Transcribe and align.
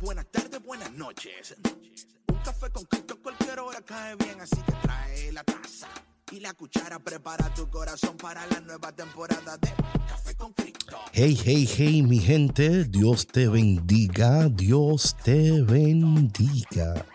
buenas 0.00 0.26
tardes, 0.26 0.62
buenas 0.62 0.92
noches. 0.92 1.56
Un 2.28 2.38
café 2.38 2.70
con 2.70 2.84
Cristo 2.84 3.14
a 3.14 3.22
cualquier 3.22 3.58
hora 3.60 3.80
cae 3.82 4.16
bien, 4.16 4.40
así 4.40 4.56
que 4.56 4.72
trae 4.82 5.32
la 5.32 5.44
taza 5.44 5.88
y 6.32 6.40
la 6.40 6.52
cuchara. 6.54 6.98
Prepara 6.98 7.52
tu 7.54 7.68
corazón 7.68 8.16
para 8.16 8.46
la 8.46 8.60
nueva 8.60 8.92
temporada 8.92 9.56
de 9.58 9.68
Café 10.08 10.34
con 10.34 10.52
Cristo. 10.52 10.96
Hey, 11.12 11.38
hey, 11.44 11.68
hey, 11.76 12.02
mi 12.02 12.18
gente, 12.18 12.84
Dios 12.84 13.26
te 13.26 13.48
bendiga, 13.48 14.48
Dios 14.48 15.16
te 15.22 15.62
bendiga. 15.62 17.06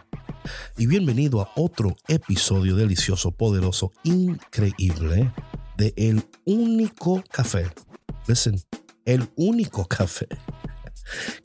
Y 0.78 0.88
bienvenido 0.88 1.42
a 1.42 1.52
otro 1.56 1.96
episodio 2.08 2.76
delicioso, 2.76 3.32
poderoso, 3.32 3.92
increíble 4.04 5.32
de 5.78 5.94
El 5.96 6.24
Único 6.46 7.24
Café. 7.32 7.72
Listen, 8.28 8.60
El 9.06 9.30
Único 9.36 9.86
Café 9.86 10.28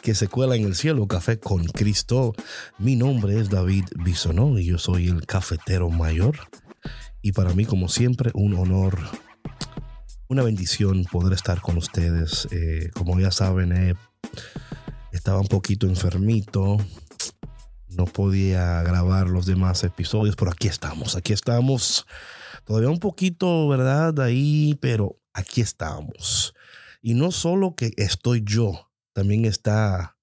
que 0.02 0.14
se 0.14 0.28
cuela 0.28 0.56
en 0.56 0.64
el 0.64 0.74
cielo, 0.74 1.06
Café 1.06 1.38
con 1.38 1.64
Cristo. 1.64 2.34
Mi 2.78 2.96
nombre 2.96 3.38
es 3.40 3.50
David 3.50 3.84
Bisonó 3.96 4.58
y 4.58 4.66
yo 4.66 4.78
soy 4.78 5.08
el 5.08 5.26
cafetero 5.26 5.90
mayor. 5.90 6.38
Y 7.22 7.32
para 7.32 7.52
mí, 7.54 7.64
como 7.64 7.88
siempre, 7.88 8.30
un 8.34 8.54
honor, 8.54 8.98
una 10.28 10.42
bendición 10.42 11.04
poder 11.04 11.32
estar 11.32 11.60
con 11.60 11.76
ustedes. 11.76 12.46
Eh, 12.50 12.90
como 12.94 13.18
ya 13.18 13.30
saben, 13.30 13.72
eh, 13.72 13.94
estaba 15.12 15.40
un 15.40 15.48
poquito 15.48 15.86
enfermito. 15.86 16.78
No 17.88 18.04
podía 18.04 18.82
grabar 18.82 19.28
los 19.28 19.46
demás 19.46 19.82
episodios, 19.84 20.36
pero 20.36 20.50
aquí 20.50 20.68
estamos, 20.68 21.16
aquí 21.16 21.32
estamos. 21.32 22.06
Todavía 22.64 22.90
un 22.90 22.98
poquito, 22.98 23.68
¿verdad? 23.68 24.20
Ahí, 24.20 24.76
pero 24.80 25.18
aquí 25.32 25.60
estamos. 25.60 26.54
Y 27.00 27.14
no 27.14 27.30
solo 27.30 27.74
que 27.74 27.92
estoy 27.96 28.42
yo, 28.44 28.85
también 29.16 29.46
está 29.46 30.18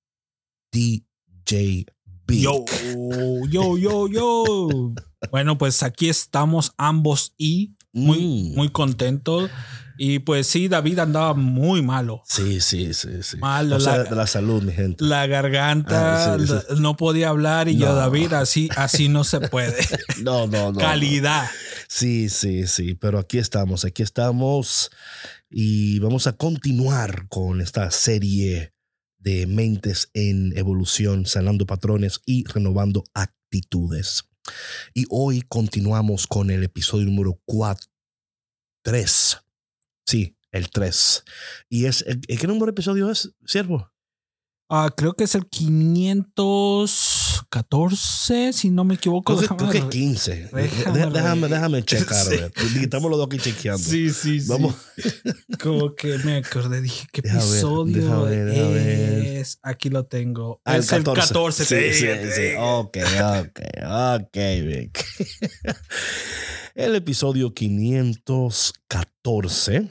DJ 0.71 1.85
B. 2.27 2.39
Yo, 2.39 2.63
yo, 3.49 3.77
yo, 3.77 4.07
yo. 4.07 4.93
bueno, 5.31 5.57
pues 5.57 5.81
aquí 5.81 6.09
estamos 6.09 6.73
ambos 6.77 7.33
y 7.37 7.75
muy, 7.91 8.19
Mm. 8.19 8.55
muy 8.55 8.69
contentos. 8.69 9.49
Y 9.97 10.19
pues 10.19 10.47
sí, 10.47 10.67
David 10.67 10.97
andaba 10.99 11.33
muy 11.35 11.81
malo. 11.83 12.23
Sí, 12.25 12.61
sí, 12.61 12.93
sí, 12.95 13.21
sí. 13.21 13.37
Malo, 13.37 13.75
O 13.75 13.79
sea, 13.79 13.97
la- 13.97 14.03
de 14.05 14.15
la 14.15 14.25
salud, 14.25 14.63
mi 14.63 14.73
gente. 14.73 15.03
La 15.05 15.27
garganta 15.27 16.33
Ah, 16.33 16.37
sí, 16.39 16.47
sí. 16.47 16.53
la- 16.53 16.79
no 16.79 16.97
podía 16.97 17.29
hablar 17.29 17.67
y 17.69 17.77
yo. 17.77 17.93
David, 17.93 18.33
así, 18.33 18.69
así 18.75 19.09
no 19.09 19.23
se 19.23 19.39
puede. 19.41 19.75
No, 20.23 20.47
no, 20.47 20.71
no. 20.71 20.79
Calidad. 20.79 21.47
Sí, 21.87 22.29
sí, 22.29 22.65
sí, 22.67 22.95
pero 22.95 23.19
aquí 23.19 23.37
estamos, 23.37 23.85
aquí 23.85 24.01
estamos 24.01 24.89
y 25.49 25.99
vamos 25.99 26.25
a 26.25 26.33
continuar 26.33 27.27
con 27.27 27.61
esta 27.61 27.91
serie 27.91 28.73
de 29.23 29.47
mentes 29.47 30.09
en 30.13 30.55
evolución, 30.57 31.25
sanando 31.25 31.65
patrones 31.65 32.19
y 32.25 32.43
renovando 32.45 33.03
actitudes. 33.13 34.25
Y 34.93 35.05
hoy 35.09 35.41
continuamos 35.47 36.27
con 36.27 36.51
el 36.51 36.63
episodio 36.63 37.05
número 37.05 37.39
4, 37.45 37.87
3. 38.83 39.37
Sí, 40.05 40.35
el 40.51 40.69
3. 40.69 41.23
¿Y 41.69 41.85
es, 41.85 42.01
el- 42.01 42.19
¿qué 42.21 42.47
número 42.47 42.65
de 42.67 42.71
episodio 42.71 43.09
es, 43.09 43.33
siervo? 43.45 43.89
Ah, 44.69 44.91
creo 44.95 45.13
que 45.13 45.23
es 45.23 45.35
el 45.35 45.47
514, 47.41 48.53
si 48.53 48.69
no 48.69 48.83
me 48.83 48.93
equivoco. 48.95 49.35
Creo 49.35 49.57
que, 49.57 49.65
Déjame- 49.79 49.89
15. 49.89 50.49
déjame 50.53 51.09
Déjame, 51.13 51.47
déjame, 51.47 51.83
checar, 51.83 52.25
Sí. 52.25 52.35
los 53.09 53.17
dos 53.19 53.27
aquí 53.27 53.37
chequeando. 53.39 53.83
Sí, 53.83 54.09
sí, 54.11 54.39
sí. 54.39 54.47
Vamos. 54.47 54.75
Como 55.61 55.93
que 55.95 56.17
me 56.19 56.37
acordé, 56.37 56.81
dije, 56.81 57.07
¿qué 57.11 57.21
Deja 57.21 57.37
episodio 57.37 58.23
ver, 58.23 58.45
ver. 58.45 59.25
es? 59.37 59.59
Aquí 59.61 59.89
lo 59.89 60.05
tengo. 60.05 60.61
Ah, 60.65 60.77
es 60.77 60.91
el 60.91 61.03
14. 61.03 61.65
Sí, 61.65 61.75
te 61.75 61.93
sí, 61.93 62.05
dije, 62.05 62.15
te 62.17 62.31
sí. 62.35 62.41
dije. 62.41 62.57
Ok, 62.59 62.97
ok, 63.41 63.59
ok, 64.21 64.37
Vic. 64.65 65.05
El 66.75 66.95
episodio 66.95 67.53
514. 67.53 69.89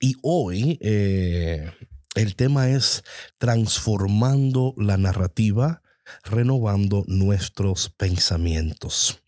Y 0.00 0.14
hoy 0.22 0.78
eh, 0.80 1.68
el 2.14 2.36
tema 2.36 2.70
es 2.70 3.02
transformando 3.38 4.72
la 4.76 4.96
narrativa, 4.96 5.82
renovando 6.24 7.04
nuestros 7.06 7.90
pensamientos. 7.90 9.22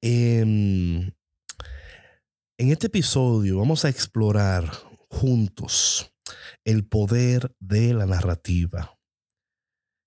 Em, 0.00 1.12
en 2.58 2.70
este 2.70 2.86
episodio 2.86 3.58
vamos 3.58 3.84
a 3.84 3.88
explorar 3.88 4.70
juntos 5.08 6.12
el 6.64 6.86
poder 6.86 7.54
de 7.60 7.94
la 7.94 8.06
narrativa 8.06 8.98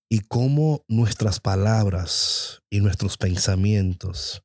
y 0.10 0.20
cómo 0.22 0.84
nuestras 0.88 1.40
palabras 1.40 2.64
y 2.70 2.82
nuestros 2.82 3.18
pensamientos 3.18 4.44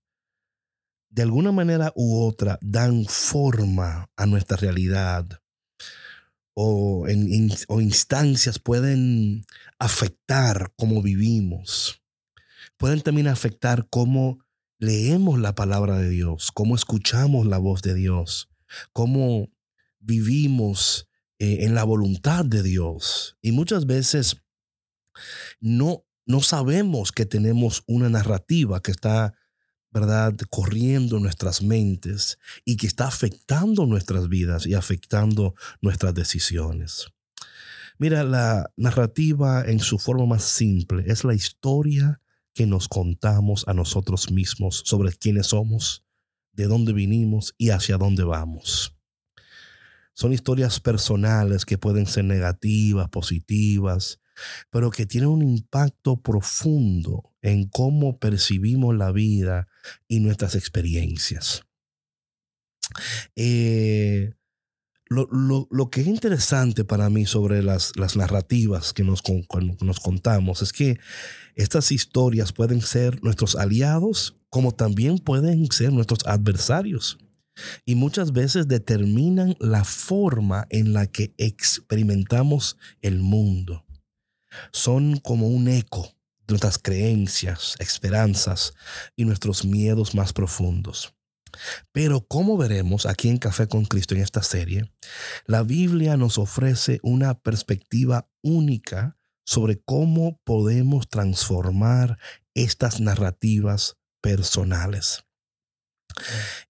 de 1.11 1.23
alguna 1.23 1.53
manera 1.53 1.93
u 1.95 2.25
otra 2.25 2.59
dan 2.61 3.05
forma 3.07 4.11
a 4.17 4.27
nuestra 4.27 4.57
realidad 4.57 5.41
o, 6.57 7.07
en, 7.09 7.51
o 7.69 7.81
instancias 7.81 8.59
pueden 8.59 9.45
afectar 9.79 10.73
cómo 10.77 11.03
vivimos, 11.03 12.03
pueden 12.77 13.01
también 13.01 13.29
afectar 13.29 13.89
cómo 13.91 14.39
leemos 14.79 15.39
la 15.39 15.55
palabra 15.55 15.99
de 15.99 16.09
Dios, 16.09 16.51
cómo 16.53 16.75
escuchamos 16.75 17.47
la 17.47 17.59
voz 17.59 17.83
de 17.83 17.95
Dios, 17.95 18.51
cómo 18.93 19.51
vivimos 19.99 21.09
eh, 21.39 21.65
en 21.65 21.75
la 21.75 21.85
voluntad 21.85 22.45
de 22.45 22.63
Dios. 22.63 23.37
Y 23.43 23.53
muchas 23.53 23.87
veces 23.87 24.37
no, 25.61 26.05
no 26.27 26.41
sabemos 26.41 27.13
que 27.13 27.27
tenemos 27.27 27.83
una 27.87 28.09
narrativa 28.09 28.81
que 28.83 28.91
está, 28.91 29.35
¿verdad?, 29.91 30.35
corriendo 30.51 31.17
en 31.17 31.23
nuestras 31.23 31.63
mentes 31.63 32.39
y 32.65 32.77
que 32.77 32.87
está 32.87 33.07
afectando 33.07 33.87
nuestras 33.87 34.29
vidas 34.29 34.67
y 34.67 34.75
afectando 34.75 35.55
nuestras 35.81 36.15
decisiones. 36.15 37.09
Mira, 37.99 38.25
la 38.25 38.71
narrativa 38.77 39.65
en 39.65 39.79
su 39.79 39.99
forma 39.99 40.27
más 40.27 40.45
simple 40.45 41.05
es 41.07 41.25
la 41.25 41.35
historia 41.35 42.21
que 42.53 42.67
nos 42.67 42.89
contamos 42.89 43.67
a 43.69 43.75
nosotros 43.75 44.31
mismos 44.31 44.83
sobre 44.85 45.13
quiénes 45.13 45.49
somos, 45.49 46.05
de 46.53 46.67
dónde 46.67 46.93
vinimos 46.93 47.55
y 47.59 47.71
hacia 47.71 47.97
dónde 47.97 48.25
vamos. 48.25 48.97
Son 50.13 50.33
historias 50.33 50.81
personales 50.81 51.65
que 51.65 51.79
pueden 51.79 52.07
ser 52.07 52.25
negativas, 52.25 53.09
positivas, 53.09 54.21
pero 54.71 54.91
que 54.91 55.07
tienen 55.07 55.31
un 55.31 55.43
impacto 55.43 56.21
profundo 56.21 57.33
en 57.43 57.69
cómo 57.69 58.19
percibimos 58.19 58.97
la 58.97 59.13
vida 59.13 59.69
y 60.09 60.21
nuestras 60.21 60.55
experiencias. 60.55 61.65
Eh, 63.35 64.35
lo, 65.15 65.27
lo- 65.33 65.69
lo 65.71 65.91
que 65.91 66.03
es 66.03 66.07
interesante 66.07 66.85
para 66.85 67.09
mí 67.11 67.25
sobre 67.27 67.63
las, 67.63 67.93
las 67.97 68.17
narrativas 68.17 68.93
que 68.93 69.05
nos, 69.05 69.23
con- 69.23 69.47
nos 69.81 70.01
contamos 70.01 70.61
es 70.63 70.73
que 70.73 70.99
estas 71.55 71.91
historias 71.93 72.53
pueden 72.53 72.81
ser 72.83 73.23
nuestros 73.23 73.57
aliados 73.57 74.37
como 74.51 74.73
también 74.73 75.19
pueden 75.19 75.71
ser 75.73 75.93
nuestros 75.93 76.21
adversarios 76.27 77.19
y 77.87 77.95
muchas 77.95 78.33
veces 78.33 78.67
determinan 78.69 79.57
la 79.61 79.85
forma 79.85 80.67
en 80.71 80.93
la 80.93 81.07
que 81.07 81.33
experimentamos 81.39 82.77
el 83.01 83.19
mundo. 83.21 83.85
Son 84.73 85.19
como 85.19 85.49
un 85.49 85.69
eco 85.69 86.03
de 86.47 86.53
nuestras 86.53 86.79
creencias, 86.79 87.75
esperanzas 87.79 88.75
y 89.17 89.25
nuestros 89.25 89.65
miedos 89.65 90.15
más 90.15 90.33
profundos. 90.33 91.15
Pero 91.93 92.27
como 92.27 92.57
veremos 92.57 93.07
aquí 93.07 93.29
en 93.29 93.39
Café 93.39 93.69
con 93.69 93.85
Cristo 93.85 94.15
en 94.15 94.23
esta 94.23 94.43
serie, 94.43 94.93
la 95.47 95.63
Biblia 95.63 96.17
nos 96.17 96.39
ofrece 96.39 97.01
una 97.03 97.35
perspectiva 97.35 98.29
única 98.43 99.17
sobre 99.45 99.81
cómo 99.81 100.41
podemos 100.45 101.09
transformar 101.09 102.19
estas 102.55 103.01
narrativas 103.01 103.97
personales. 104.21 105.25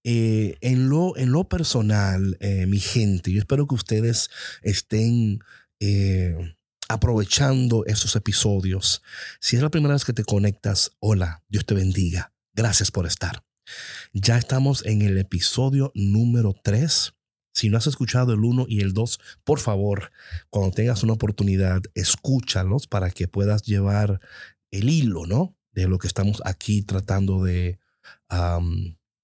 Eh, 0.03 0.57
en, 0.61 0.89
lo, 0.89 1.15
en 1.17 1.31
lo 1.31 1.47
personal, 1.47 2.37
eh, 2.39 2.65
mi 2.65 2.79
gente, 2.79 3.31
yo 3.31 3.39
espero 3.39 3.67
que 3.67 3.75
ustedes 3.75 4.29
estén 4.61 5.39
eh, 5.79 6.55
aprovechando 6.89 7.85
esos 7.85 8.15
episodios. 8.15 9.01
Si 9.39 9.55
es 9.55 9.61
la 9.61 9.69
primera 9.69 9.93
vez 9.93 10.05
que 10.05 10.13
te 10.13 10.23
conectas, 10.23 10.91
hola, 10.99 11.43
Dios 11.47 11.65
te 11.65 11.75
bendiga. 11.75 12.33
Gracias 12.53 12.91
por 12.91 13.05
estar. 13.05 13.43
Ya 14.13 14.37
estamos 14.37 14.85
en 14.85 15.01
el 15.01 15.17
episodio 15.17 15.91
número 15.95 16.53
3. 16.63 17.13
Si 17.53 17.69
no 17.69 17.77
has 17.77 17.87
escuchado 17.87 18.33
el 18.33 18.43
1 18.43 18.65
y 18.67 18.81
el 18.81 18.93
2, 18.93 19.19
por 19.43 19.59
favor, 19.59 20.11
cuando 20.49 20.71
tengas 20.71 21.03
una 21.03 21.13
oportunidad, 21.13 21.81
escúchalos 21.93 22.87
para 22.87 23.11
que 23.11 23.27
puedas 23.27 23.63
llevar 23.63 24.19
el 24.71 24.89
hilo, 24.89 25.25
¿no? 25.25 25.57
De 25.71 25.87
lo 25.87 25.97
que 25.97 26.07
estamos 26.07 26.41
aquí 26.45 26.81
tratando 26.81 27.43
de 27.43 27.79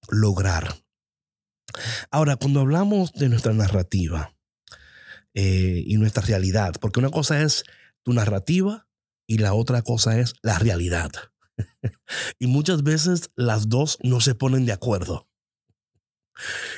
lograr. 0.10 0.76
Ahora, 2.10 2.36
cuando 2.36 2.62
hablamos 2.62 3.14
de 3.14 3.30
nuestra 3.30 3.54
narrativa 3.54 4.36
eh, 5.34 5.84
y 5.86 5.98
nuestra 5.98 6.24
realidad, 6.24 6.74
porque 6.80 7.00
una 7.00 7.10
cosa 7.10 7.42
es 7.42 7.64
tu 8.04 8.14
narrativa 8.14 8.88
y 9.28 9.38
la 9.38 9.54
otra 9.54 9.82
cosa 9.82 10.20
es 10.20 10.34
la 10.42 10.60
realidad. 10.60 11.12
y 12.40 12.48
muchas 12.48 12.84
veces 12.84 13.32
las 13.36 13.70
dos 13.70 13.98
no 14.04 14.22
se 14.22 14.36
ponen 14.36 14.66
de 14.66 14.74
acuerdo. 14.74 15.28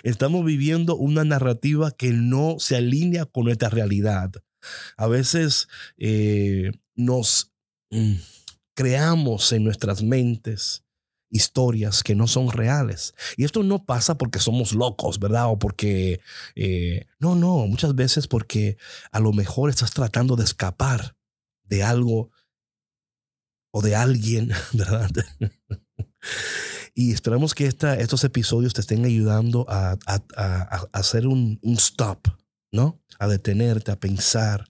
Estamos 0.03 0.43
viviendo 0.45 0.95
una 0.95 1.23
narrativa 1.23 1.91
que 1.91 2.11
no 2.11 2.55
se 2.59 2.75
alinea 2.75 3.25
con 3.25 3.45
nuestra 3.45 3.69
realidad. 3.69 4.31
A 4.97 5.07
veces 5.07 5.67
eh, 5.97 6.71
nos 6.95 7.51
mm, 7.91 8.15
creamos 8.73 9.51
en 9.51 9.63
nuestras 9.63 10.01
mentes 10.03 10.83
historias 11.29 12.03
que 12.03 12.15
no 12.15 12.27
son 12.27 12.51
reales. 12.51 13.15
Y 13.37 13.43
esto 13.43 13.63
no 13.63 13.85
pasa 13.85 14.17
porque 14.17 14.39
somos 14.39 14.73
locos, 14.73 15.19
¿verdad? 15.19 15.47
O 15.49 15.57
porque... 15.57 16.19
Eh, 16.55 17.07
no, 17.19 17.35
no, 17.35 17.65
muchas 17.67 17.95
veces 17.95 18.27
porque 18.27 18.77
a 19.11 19.19
lo 19.19 19.33
mejor 19.33 19.69
estás 19.69 19.91
tratando 19.91 20.35
de 20.35 20.43
escapar 20.43 21.15
de 21.63 21.83
algo 21.83 22.29
o 23.73 23.81
de 23.81 23.95
alguien, 23.95 24.51
¿verdad? 24.73 25.09
y 26.93 27.11
esperamos 27.11 27.55
que 27.55 27.65
esta, 27.65 27.95
estos 27.95 28.23
episodios 28.23 28.73
te 28.73 28.81
estén 28.81 29.03
ayudando 29.03 29.65
a, 29.67 29.97
hacer 30.93 31.27
un, 31.27 31.59
stop, 31.77 32.27
¿no? 32.71 33.01
A 33.19 33.27
detenerte, 33.27 33.91
a 33.91 33.99
pensar. 33.99 34.69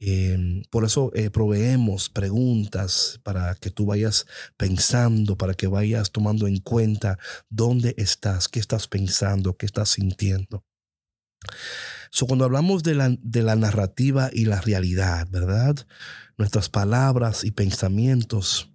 Em, 0.00 0.62
por 0.70 0.84
eso 0.84 1.10
eh, 1.14 1.30
proveemos 1.30 2.08
preguntas 2.08 3.18
para 3.24 3.56
que 3.56 3.70
tú 3.70 3.86
vayas 3.86 4.26
pensando, 4.56 5.36
para 5.36 5.54
que 5.54 5.66
vayas 5.66 6.12
tomando 6.12 6.46
en 6.46 6.58
cuenta 6.58 7.18
dónde 7.50 7.96
estás, 7.98 8.46
qué 8.46 8.60
estás 8.60 8.86
pensando, 8.86 9.56
qué 9.56 9.66
estás 9.66 9.88
sintiendo. 9.88 10.64
So, 12.10 12.26
cuando 12.26 12.44
hablamos 12.44 12.82
de 12.82 12.94
la, 12.94 13.16
de 13.20 13.42
la 13.42 13.56
narrativa 13.56 14.30
y 14.32 14.44
la 14.44 14.60
realidad, 14.60 15.28
¿verdad? 15.30 15.86
Nuestras 16.36 16.68
palabras 16.68 17.44
y 17.44 17.50
pensamientos 17.50 18.70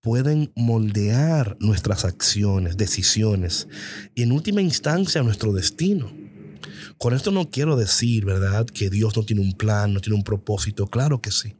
pueden 0.00 0.52
moldear 0.56 1.56
nuestras 1.60 2.04
acciones, 2.04 2.76
decisiones 2.76 3.68
y 4.14 4.22
en 4.22 4.32
última 4.32 4.62
instancia 4.62 5.22
nuestro 5.22 5.52
destino. 5.52 6.10
Con 6.98 7.14
esto 7.14 7.30
no 7.30 7.50
quiero 7.50 7.76
decir, 7.76 8.24
¿verdad?, 8.24 8.66
que 8.66 8.90
Dios 8.90 9.16
no 9.16 9.24
tiene 9.24 9.42
un 9.42 9.52
plan, 9.52 9.92
no 9.92 10.00
tiene 10.00 10.16
un 10.16 10.24
propósito, 10.24 10.86
claro 10.86 11.20
que 11.20 11.30
sí. 11.30 11.56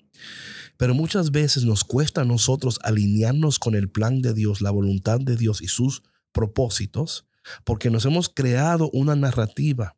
Pero 0.76 0.94
muchas 0.94 1.30
veces 1.30 1.64
nos 1.64 1.84
cuesta 1.84 2.22
a 2.22 2.24
nosotros 2.24 2.78
alinearnos 2.82 3.58
con 3.58 3.74
el 3.74 3.90
plan 3.90 4.22
de 4.22 4.32
Dios, 4.32 4.60
la 4.60 4.70
voluntad 4.70 5.20
de 5.20 5.36
Dios 5.36 5.60
y 5.60 5.68
sus 5.68 6.02
propósitos, 6.32 7.26
porque 7.64 7.90
nos 7.90 8.04
hemos 8.04 8.28
creado 8.28 8.88
una 8.92 9.14
narrativa 9.14 9.97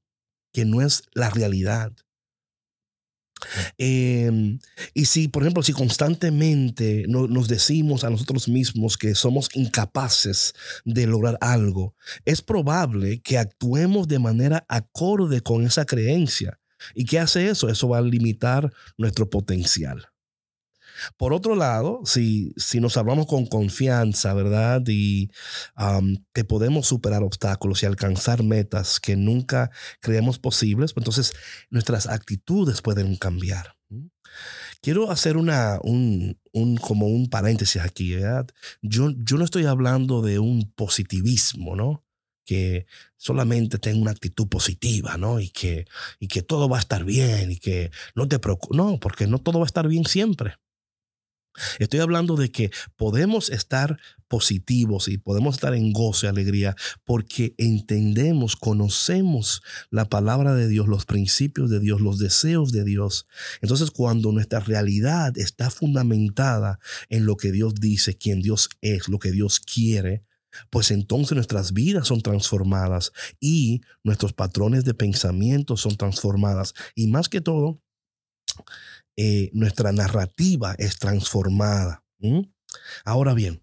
que 0.52 0.64
no 0.64 0.82
es 0.82 1.02
la 1.12 1.30
realidad. 1.30 1.92
Em, 3.78 4.58
y 4.94 5.06
si, 5.06 5.28
por 5.28 5.42
ejemplo, 5.42 5.62
si 5.62 5.72
constantemente 5.72 7.04
nos 7.08 7.48
decimos 7.48 8.04
a 8.04 8.10
nosotros 8.10 8.48
mismos 8.48 8.98
que 8.98 9.14
somos 9.14 9.48
incapaces 9.54 10.54
de 10.84 11.06
lograr 11.06 11.38
algo, 11.40 11.94
es 12.24 12.42
probable 12.42 13.20
que 13.20 13.38
actuemos 13.38 14.08
de 14.08 14.18
manera 14.18 14.64
acorde 14.68 15.40
con 15.40 15.64
esa 15.64 15.84
creencia. 15.84 16.58
¿Y 16.94 17.04
qué 17.04 17.18
hace 17.18 17.48
eso? 17.48 17.68
Eso 17.68 17.88
va 17.88 17.98
a 17.98 18.02
limitar 18.02 18.72
nuestro 18.96 19.28
potencial. 19.28 20.06
Por 21.16 21.32
otro 21.32 21.54
lado, 21.54 22.00
si, 22.04 22.52
si 22.56 22.80
nos 22.80 22.96
hablamos 22.96 23.26
con 23.26 23.46
confianza, 23.46 24.34
¿verdad? 24.34 24.82
Y 24.86 25.30
que 26.32 26.44
podemos 26.44 26.86
superar 26.86 27.22
obstáculos 27.22 27.82
y 27.82 27.86
alcanzar 27.86 28.42
metas 28.42 29.00
que 29.00 29.16
nunca 29.16 29.70
creemos 30.00 30.38
posibles, 30.38 30.92
pues 30.92 31.02
entonces 31.02 31.32
nuestras 31.70 32.06
actitudes 32.06 32.82
pueden 32.82 33.16
cambiar. 33.16 33.76
Quiero 34.80 35.10
hacer 35.10 35.36
una, 35.36 35.78
un, 35.82 36.38
un, 36.52 36.76
como 36.76 37.06
un 37.06 37.28
paréntesis 37.28 37.82
aquí, 37.82 38.14
¿verdad? 38.14 38.46
Yo, 38.80 39.10
yo 39.16 39.36
no 39.36 39.44
estoy 39.44 39.66
hablando 39.66 40.22
de 40.22 40.38
un 40.38 40.72
positivismo, 40.72 41.76
¿no? 41.76 42.04
que 42.50 42.86
solamente 43.16 43.78
tenga 43.78 44.02
una 44.02 44.10
actitud 44.10 44.48
positiva, 44.48 45.16
¿no? 45.16 45.38
Y 45.38 45.50
que, 45.50 45.86
y 46.18 46.26
que 46.26 46.42
todo 46.42 46.68
va 46.68 46.78
a 46.78 46.80
estar 46.80 47.04
bien 47.04 47.52
y 47.52 47.58
que 47.58 47.92
no 48.16 48.26
te 48.26 48.40
preocupes. 48.40 48.76
No, 48.76 48.98
porque 48.98 49.28
no 49.28 49.38
todo 49.38 49.60
va 49.60 49.66
a 49.66 49.70
estar 49.70 49.86
bien 49.86 50.04
siempre. 50.04 50.56
Estoy 51.78 52.00
hablando 52.00 52.36
de 52.36 52.50
que 52.50 52.70
podemos 52.96 53.50
estar 53.50 53.98
positivos 54.28 55.08
y 55.08 55.18
podemos 55.18 55.56
estar 55.56 55.74
en 55.74 55.92
gozo 55.92 56.26
y 56.26 56.28
alegría 56.28 56.76
porque 57.04 57.54
entendemos, 57.58 58.56
conocemos 58.56 59.62
la 59.90 60.08
palabra 60.08 60.54
de 60.54 60.68
Dios, 60.68 60.86
los 60.86 61.04
principios 61.04 61.68
de 61.68 61.80
Dios, 61.80 62.00
los 62.00 62.18
deseos 62.18 62.70
de 62.70 62.84
Dios. 62.84 63.26
Entonces, 63.60 63.90
cuando 63.90 64.30
nuestra 64.30 64.60
realidad 64.60 65.36
está 65.36 65.70
fundamentada 65.70 66.78
en 67.08 67.26
lo 67.26 67.36
que 67.36 67.50
Dios 67.50 67.74
dice, 67.74 68.16
quién 68.16 68.40
Dios 68.40 68.68
es, 68.80 69.08
lo 69.08 69.18
que 69.18 69.32
Dios 69.32 69.58
quiere, 69.58 70.24
pues 70.70 70.90
entonces 70.90 71.34
nuestras 71.34 71.72
vidas 71.72 72.08
son 72.08 72.22
transformadas 72.22 73.12
y 73.40 73.82
nuestros 74.02 74.32
patrones 74.32 74.84
de 74.84 74.94
pensamiento 74.94 75.76
son 75.76 75.96
transformadas. 75.96 76.74
Y 76.94 77.06
más 77.08 77.28
que 77.28 77.40
todo, 77.40 77.80
eh, 79.22 79.50
nuestra 79.52 79.92
narrativa 79.92 80.74
es 80.78 80.98
transformada. 80.98 82.02
Ahora 83.04 83.34
bien, 83.34 83.62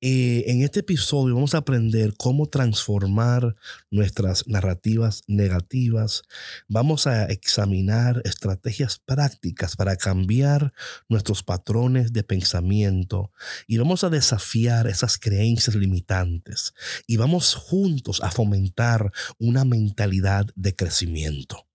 eh, 0.00 0.44
en 0.46 0.62
este 0.62 0.80
episodio 0.80 1.34
vamos 1.34 1.56
a 1.56 1.58
aprender 1.58 2.14
cómo 2.16 2.46
transformar 2.46 3.56
nuestras 3.90 4.46
narrativas 4.46 5.24
negativas. 5.26 6.22
Vamos 6.68 7.08
a 7.08 7.24
examinar 7.24 8.22
estrategias 8.24 9.00
prácticas 9.04 9.74
para 9.74 9.96
cambiar 9.96 10.72
nuestros 11.08 11.42
patrones 11.42 12.12
de 12.12 12.22
pensamiento 12.22 13.32
y 13.66 13.78
vamos 13.78 14.04
a 14.04 14.10
desafiar 14.10 14.86
esas 14.86 15.18
creencias 15.18 15.74
limitantes 15.74 16.72
y 17.08 17.16
vamos 17.16 17.56
juntos 17.56 18.20
a 18.22 18.30
fomentar 18.30 19.10
una 19.40 19.64
mentalidad 19.64 20.46
de 20.54 20.76
crecimiento. 20.76 21.66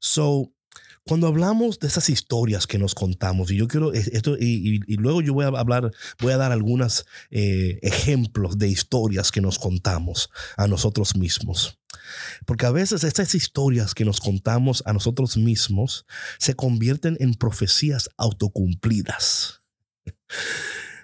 So, 0.00 0.52
cuando 1.08 1.26
hablamos 1.26 1.78
de 1.78 1.88
esas 1.88 2.10
historias 2.10 2.66
que 2.66 2.78
nos 2.78 2.94
contamos, 2.94 3.50
y 3.50 3.56
yo 3.56 3.66
quiero 3.66 3.94
esto, 3.94 4.36
y, 4.38 4.78
luego 4.96 5.22
yo 5.22 5.32
voy 5.32 5.46
a 5.46 5.48
hablar, 5.48 5.90
voy 6.20 6.32
a 6.32 6.36
dar 6.36 6.52
algunos 6.52 7.06
eh, 7.30 7.78
ejemplos 7.82 8.58
de 8.58 8.68
historias 8.68 9.32
que 9.32 9.40
nos 9.40 9.58
contamos 9.58 10.28
a 10.58 10.68
nosotros 10.68 11.16
mismos. 11.16 11.78
Porque 12.44 12.66
a 12.66 12.70
veces 12.70 13.04
estas 13.04 13.34
historias 13.34 13.94
que 13.94 14.04
nos 14.04 14.20
contamos 14.20 14.82
a 14.84 14.92
nosotros 14.92 15.38
mismos 15.38 16.04
se 16.38 16.54
convierten 16.54 17.16
en 17.20 17.34
profecías 17.34 18.10
autocumplidas 18.18 19.62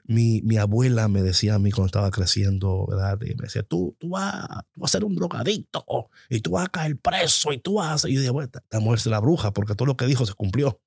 mi, 0.06 0.42
mi, 0.42 0.58
abuela 0.58 1.08
me 1.08 1.22
decía 1.22 1.54
a 1.54 1.58
mí 1.58 1.70
cuando 1.70 1.86
estaba 1.86 2.10
creciendo, 2.10 2.86
¿verdad? 2.86 3.18
Y 3.22 3.34
me 3.34 3.44
decía, 3.44 3.62
tú, 3.62 3.96
tú, 3.98 4.10
vas, 4.10 4.44
a 4.44 4.64
ser 4.86 5.04
un 5.04 5.14
drogadicto 5.14 6.10
y 6.28 6.40
tú 6.40 6.52
vas 6.52 6.66
a 6.66 6.68
caer 6.68 6.98
preso 6.98 7.52
y 7.52 7.58
tú 7.58 7.74
vas 7.74 8.04
a... 8.04 8.08
Y 8.08 8.14
yo 8.14 8.20
dije, 8.20 8.30
bueno, 8.30 8.50
esta 8.52 8.80
mujer 8.80 8.98
es 8.98 9.06
la 9.06 9.20
bruja 9.20 9.52
porque 9.52 9.74
todo 9.74 9.86
lo 9.86 9.96
que 9.96 10.06
dijo 10.06 10.26
se 10.26 10.34
cumplió. 10.34 10.80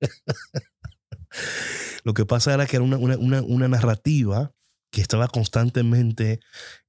lo 2.04 2.14
que 2.14 2.26
pasa 2.26 2.52
era 2.52 2.66
que 2.66 2.76
era 2.76 2.84
una, 2.84 2.98
una, 2.98 3.42
una 3.42 3.68
narrativa 3.68 4.52
que 4.90 5.00
estaba 5.00 5.28
constantemente 5.28 6.40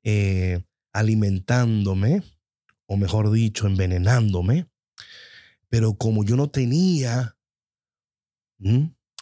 eh, 0.03 0.61
alimentándome, 0.93 2.23
o 2.87 2.97
mejor 2.97 3.31
dicho, 3.31 3.67
envenenándome. 3.67 4.69
Pero 5.69 5.93
como 5.93 6.25
yo 6.25 6.35
no 6.35 6.49
tenía 6.49 7.37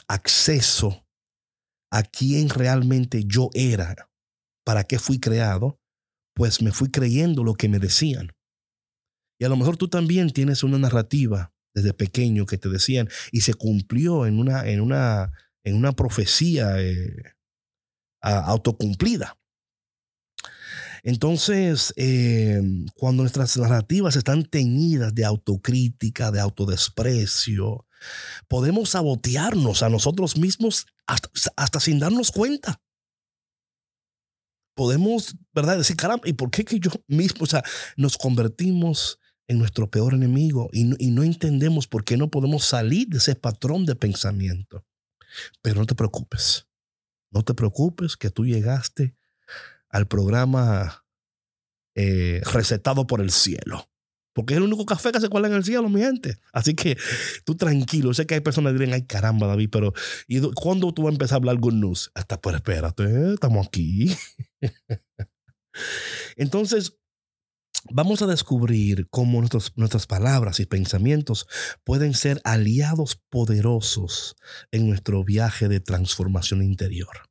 acceso 0.08 1.07
a 1.92 2.04
quién 2.04 2.50
realmente 2.50 3.24
yo 3.26 3.50
era, 3.54 4.10
para 4.66 4.84
qué 4.84 5.00
fui 5.00 5.20
creado, 5.20 5.80
pues 6.34 6.62
me 6.62 6.72
fui 6.72 6.92
creyendo 6.92 7.44
lo 7.44 7.56
que 7.56 7.70
me 7.70 7.80
decían. 7.80 8.32
Y 9.40 9.46
a 9.46 9.50
lo 9.50 9.56
mejor 9.56 9.78
tú 9.78 9.88
también 9.88 10.32
tienes 10.32 10.64
una 10.64 10.78
narrativa 10.78 11.54
desde 11.74 11.94
pequeño 11.94 12.46
que 12.46 12.58
te 12.58 12.70
decían 12.70 13.08
y 13.32 13.42
se 13.42 13.54
cumplió 13.54 14.26
en 14.26 14.40
una, 14.40 14.68
en 14.68 14.82
una, 14.82 15.32
en 15.64 15.76
una 15.76 15.94
profecía 15.94 16.82
eh, 16.82 17.36
autocumplida. 18.22 19.38
Entonces, 21.04 21.94
eh, 21.96 22.62
cuando 22.96 23.24
nuestras 23.24 23.56
narrativas 23.58 24.16
están 24.16 24.44
teñidas 24.44 25.16
de 25.16 25.26
autocrítica, 25.26 26.32
de 26.32 26.40
autodesprecio, 26.40 27.87
podemos 28.48 28.92
sabotearnos 28.92 29.84
a 29.84 29.90
nosotros 29.90 30.38
mismos 30.38 30.88
hasta, 31.06 31.80
sin 31.80 32.00
darnos 32.00 32.32
cuenta. 32.32 32.82
Podemos, 34.76 35.36
¿verdad? 35.54 35.78
Decir, 35.78 35.96
caramba, 35.96 36.28
¿y 36.28 36.34
por 36.34 36.52
qué 36.52 36.64
que 36.64 36.80
yo 36.80 36.92
mismo, 37.08 37.44
o 37.44 37.48
sea, 37.48 37.64
nos 37.96 38.18
convertimos 38.18 39.20
en 39.48 39.60
nuestro 39.60 39.90
peor 39.90 40.14
enemigo 40.14 40.70
y 40.72 40.82
y 41.04 41.12
no 41.12 41.24
entendemos 41.24 41.88
por 41.88 42.04
qué 42.04 42.18
no 42.18 42.30
podemos 42.30 42.66
salir 42.66 43.08
de 43.08 43.18
ese 43.18 43.36
patrón 43.36 43.86
de 43.86 43.96
pensamiento? 43.96 44.86
Pero 45.62 45.80
no 45.80 45.86
te 45.86 45.96
preocupes. 45.96 46.68
No 47.32 47.44
te 47.44 47.54
preocupes 47.54 48.18
que 48.18 48.30
tú 48.30 48.46
llegaste 48.46 49.16
al 49.90 50.08
programa 50.08 51.06
eh, 51.96 52.42
recetado 52.54 53.08
por 53.08 53.22
el 53.22 53.32
cielo. 53.32 53.90
Porque 54.38 54.54
es 54.54 54.60
el 54.60 54.66
único 54.66 54.86
café 54.86 55.12
que 55.12 55.20
se 55.20 55.30
cuela 55.30 55.48
en 55.48 55.56
el 55.56 55.64
cielo, 55.64 55.90
mi 55.90 56.00
gente. 56.00 56.38
Así 56.54 56.76
que 56.76 56.96
tú 57.44 57.56
tranquilo. 57.56 58.14
Sé 58.14 58.28
que 58.28 58.36
hay 58.36 58.42
personas 58.42 58.72
que 58.72 58.78
dirán, 58.78 58.94
ay 58.94 59.02
caramba, 59.02 59.48
David, 59.48 59.70
pero 59.72 59.94
¿y 60.28 60.40
cuándo 60.54 60.94
tú 60.94 61.02
vas 61.02 61.10
a 61.10 61.14
empezar 61.14 61.34
a 61.34 61.38
hablar 61.38 61.58
good 61.58 61.74
news? 61.74 62.12
Hasta, 62.14 62.40
pues 62.40 62.58
espérate, 62.58 63.34
estamos 63.34 63.66
aquí. 63.66 64.16
Entonces, 66.36 67.00
vamos 67.90 68.22
a 68.22 68.28
descubrir 68.28 69.08
cómo 69.10 69.42
nuestras 69.42 70.06
palabras 70.06 70.60
y 70.60 70.68
pensamientos 70.68 71.48
pueden 71.84 72.14
ser 72.14 72.40
aliados 72.44 73.20
poderosos 73.32 74.36
en 74.70 74.88
nuestro 74.88 75.24
viaje 75.24 75.68
de 75.68 75.80
transformación 75.80 76.62
interior. 76.62 77.28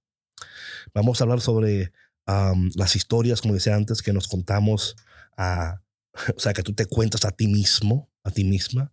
Vamos 0.93 1.21
a 1.21 1.25
hablar 1.25 1.41
sobre 1.41 1.93
las 2.27 2.97
historias, 2.97 3.43
como 3.43 3.55
decía 3.55 3.77
antes, 3.77 4.03
que 4.03 4.13
nos 4.13 4.27
contamos 4.27 4.97
a, 5.37 5.83
o 6.37 6.41
sea, 6.41 6.53
que 6.53 6.63
tú 6.63 6.73
te 6.73 6.87
cuentas 6.87 7.25
a 7.25 7.31
ti 7.31 7.47
mismo, 7.47 8.11
a 8.25 8.31
ti 8.31 8.45
misma. 8.45 8.93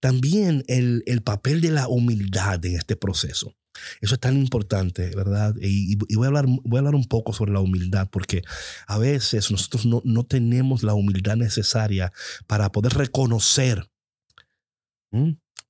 También 0.00 0.64
el, 0.68 1.02
el 1.06 1.22
papel 1.22 1.60
de 1.60 1.70
la 1.70 1.88
humildad 1.88 2.64
en 2.64 2.76
este 2.76 2.96
proceso. 2.96 3.54
Eso 4.00 4.14
es 4.14 4.20
tan 4.20 4.36
importante, 4.36 5.14
¿verdad? 5.14 5.54
Y, 5.60 5.96
voy, 5.96 6.24
a 6.24 6.28
hablar, 6.28 6.46
voy 6.46 6.76
a 6.76 6.80
hablar 6.80 6.94
un 6.94 7.06
poco 7.06 7.32
sobre 7.32 7.52
la 7.52 7.60
humildad, 7.60 8.08
porque 8.10 8.42
a 8.86 8.98
veces 8.98 9.50
nosotros 9.50 9.86
no, 9.86 10.02
no 10.04 10.24
tenemos 10.24 10.82
la 10.82 10.94
humildad 10.94 11.36
necesaria 11.36 12.12
para 12.46 12.70
poder 12.70 12.94
reconocer 12.94 13.88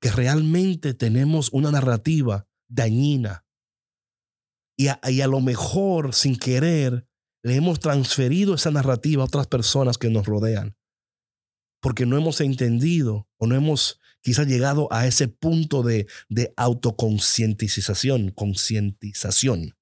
que 0.01 0.11
realmente 0.11 0.95
tenemos 0.95 1.51
una 1.53 1.71
narrativa 1.71 2.47
dañina. 2.69 3.45
Y 4.77 4.89
a, 4.89 5.01
y 5.09 5.21
a 5.21 5.27
lo 5.27 5.41
mejor, 5.41 6.15
sin 6.15 6.37
querer, 6.37 7.07
le 7.45 7.57
hemos 7.57 7.81
transferido 7.81 8.55
esa 8.55 8.71
narrativa 8.71 9.23
a 9.23 9.27
otras 9.27 9.47
personas 9.47 9.99
que 9.99 10.11
nos 10.11 10.27
rodean. 10.27 10.77
Porque 11.83 12.07
no 12.07 12.17
hemos 12.17 12.41
entendido 12.41 13.29
o 13.37 13.47
no 13.47 13.55
hemos 13.55 14.01
quizás 14.23 14.47
llegado 14.47 14.89
a 14.91 15.07
ese 15.07 15.29
punto 15.29 15.83
de, 15.83 16.07
de 16.31 16.55
autoconcientización, 16.57 18.31
concientización, 18.31 19.77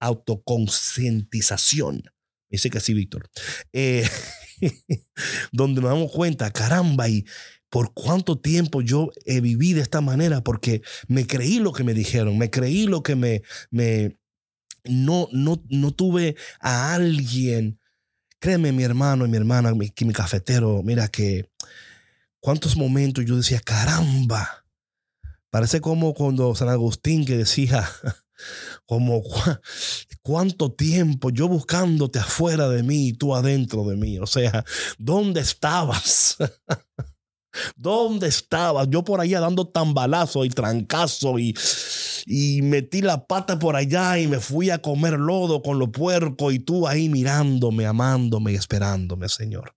autoconcientización. 0.00 2.02
Dice 2.50 2.70
que 2.70 2.80
sí, 2.80 2.92
Víctor. 2.92 3.30
Eh, 3.72 4.06
donde 5.52 5.80
nos 5.80 5.90
damos 5.90 6.12
cuenta, 6.12 6.50
caramba, 6.50 7.08
y 7.08 7.24
por 7.70 7.94
cuánto 7.94 8.38
tiempo 8.38 8.82
yo 8.82 9.10
he 9.24 9.40
vivido 9.40 9.76
de 9.76 9.82
esta 9.82 10.00
manera, 10.00 10.42
porque 10.42 10.82
me 11.08 11.26
creí 11.26 11.58
lo 11.58 11.72
que 11.72 11.84
me 11.84 11.94
dijeron, 11.94 12.38
me 12.38 12.50
creí 12.50 12.86
lo 12.86 13.02
que 13.02 13.16
me, 13.16 13.42
me 13.70 14.16
no, 14.84 15.28
no, 15.32 15.62
no 15.68 15.92
tuve 15.92 16.36
a 16.60 16.94
alguien. 16.94 17.80
Créeme, 18.44 18.72
mi 18.72 18.82
hermano 18.82 19.24
y 19.24 19.30
mi 19.30 19.38
hermana, 19.38 19.72
mi, 19.74 19.90
mi 20.00 20.12
cafetero, 20.12 20.82
mira 20.82 21.08
que 21.08 21.48
cuántos 22.40 22.76
momentos 22.76 23.24
yo 23.24 23.38
decía, 23.38 23.58
caramba. 23.58 24.66
Parece 25.48 25.80
como 25.80 26.12
cuando 26.12 26.54
San 26.54 26.68
Agustín 26.68 27.24
que 27.24 27.38
decía, 27.38 27.88
como 28.84 29.22
cuánto 30.20 30.70
tiempo 30.74 31.30
yo 31.30 31.48
buscándote 31.48 32.18
afuera 32.18 32.68
de 32.68 32.82
mí 32.82 33.08
y 33.08 33.12
tú 33.14 33.34
adentro 33.34 33.82
de 33.84 33.96
mí. 33.96 34.18
O 34.18 34.26
sea, 34.26 34.62
¿dónde 34.98 35.40
estabas? 35.40 36.36
¿Dónde 37.76 38.28
estabas? 38.28 38.88
Yo 38.90 39.04
por 39.04 39.20
allá 39.20 39.40
dando 39.40 39.66
tambalazo 39.66 40.44
y 40.44 40.50
trancazo 40.50 41.38
y, 41.38 41.54
y 42.26 42.62
metí 42.62 43.02
la 43.02 43.26
pata 43.26 43.58
por 43.58 43.76
allá 43.76 44.18
y 44.18 44.26
me 44.28 44.40
fui 44.40 44.70
a 44.70 44.78
comer 44.78 45.18
lodo 45.18 45.62
con 45.62 45.78
los 45.78 45.90
puercos 45.90 46.54
y 46.54 46.58
tú 46.58 46.86
ahí 46.86 47.08
mirándome, 47.08 47.86
amándome 47.86 48.52
y 48.52 48.56
esperándome, 48.56 49.28
Señor. 49.28 49.74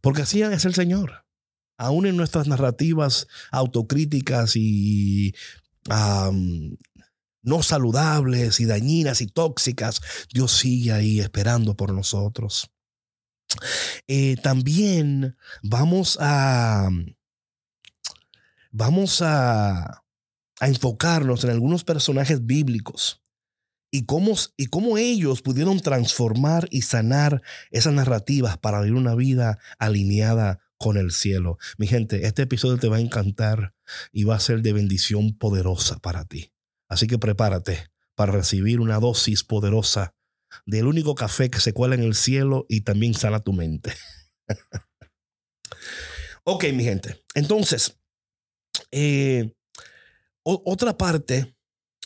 Porque 0.00 0.22
así 0.22 0.42
es 0.42 0.64
el 0.64 0.74
Señor 0.74 1.26
aún 1.78 2.06
en 2.06 2.16
nuestras 2.16 2.46
narrativas 2.46 3.26
autocríticas 3.50 4.56
y 4.56 5.34
no 7.42 7.62
saludables 7.62 8.60
y 8.60 8.64
dañinas 8.64 9.20
y 9.20 9.26
tóxicas, 9.28 10.00
Dios 10.32 10.52
sigue 10.52 10.92
ahí 10.92 11.20
esperando 11.20 11.76
por 11.76 11.92
nosotros. 11.92 12.70
Eh, 14.08 14.36
también 14.42 15.36
vamos 15.62 16.18
a 16.20 16.88
vamos 18.76 19.22
a, 19.22 20.02
enfocarnos 20.60 21.44
en 21.44 21.50
algunos 21.50 21.84
personajes 21.84 22.46
bíblicos 22.46 23.22
y 23.90 24.06
cómo, 24.06 24.34
y 24.56 24.66
cómo 24.66 24.96
ellos 24.96 25.42
pudieron 25.42 25.80
transformar 25.80 26.66
y 26.70 26.80
sanar 26.80 27.42
esas 27.70 27.92
narrativas 27.92 28.56
para 28.56 28.80
vivir 28.80 28.96
una 28.96 29.14
vida 29.14 29.58
alineada 29.78 30.60
con 30.78 30.96
el 30.96 31.10
cielo. 31.10 31.58
Mi 31.76 31.86
gente, 31.86 32.26
este 32.26 32.42
episodio 32.42 32.78
te 32.78 32.88
va 32.88 32.96
a 32.96 33.00
encantar 33.00 33.74
y 34.12 34.24
va 34.24 34.36
a 34.36 34.40
ser 34.40 34.62
de 34.62 34.72
bendición 34.72 35.36
poderosa 35.36 35.98
para 35.98 36.24
ti. 36.24 36.52
Así 36.88 37.06
que 37.06 37.18
prepárate 37.18 37.90
para 38.14 38.32
recibir 38.32 38.80
una 38.80 38.98
dosis 38.98 39.44
poderosa 39.44 40.14
del 40.64 40.86
único 40.86 41.14
café 41.14 41.50
que 41.50 41.60
se 41.60 41.72
cuela 41.72 41.94
en 41.94 42.02
el 42.02 42.14
cielo 42.14 42.66
y 42.68 42.82
también 42.82 43.14
sana 43.14 43.40
tu 43.40 43.52
mente. 43.52 43.92
ok, 46.44 46.64
mi 46.72 46.84
gente. 46.84 47.24
Entonces, 47.34 47.98
eh, 48.90 49.52
otra 50.42 50.96
parte 50.96 51.56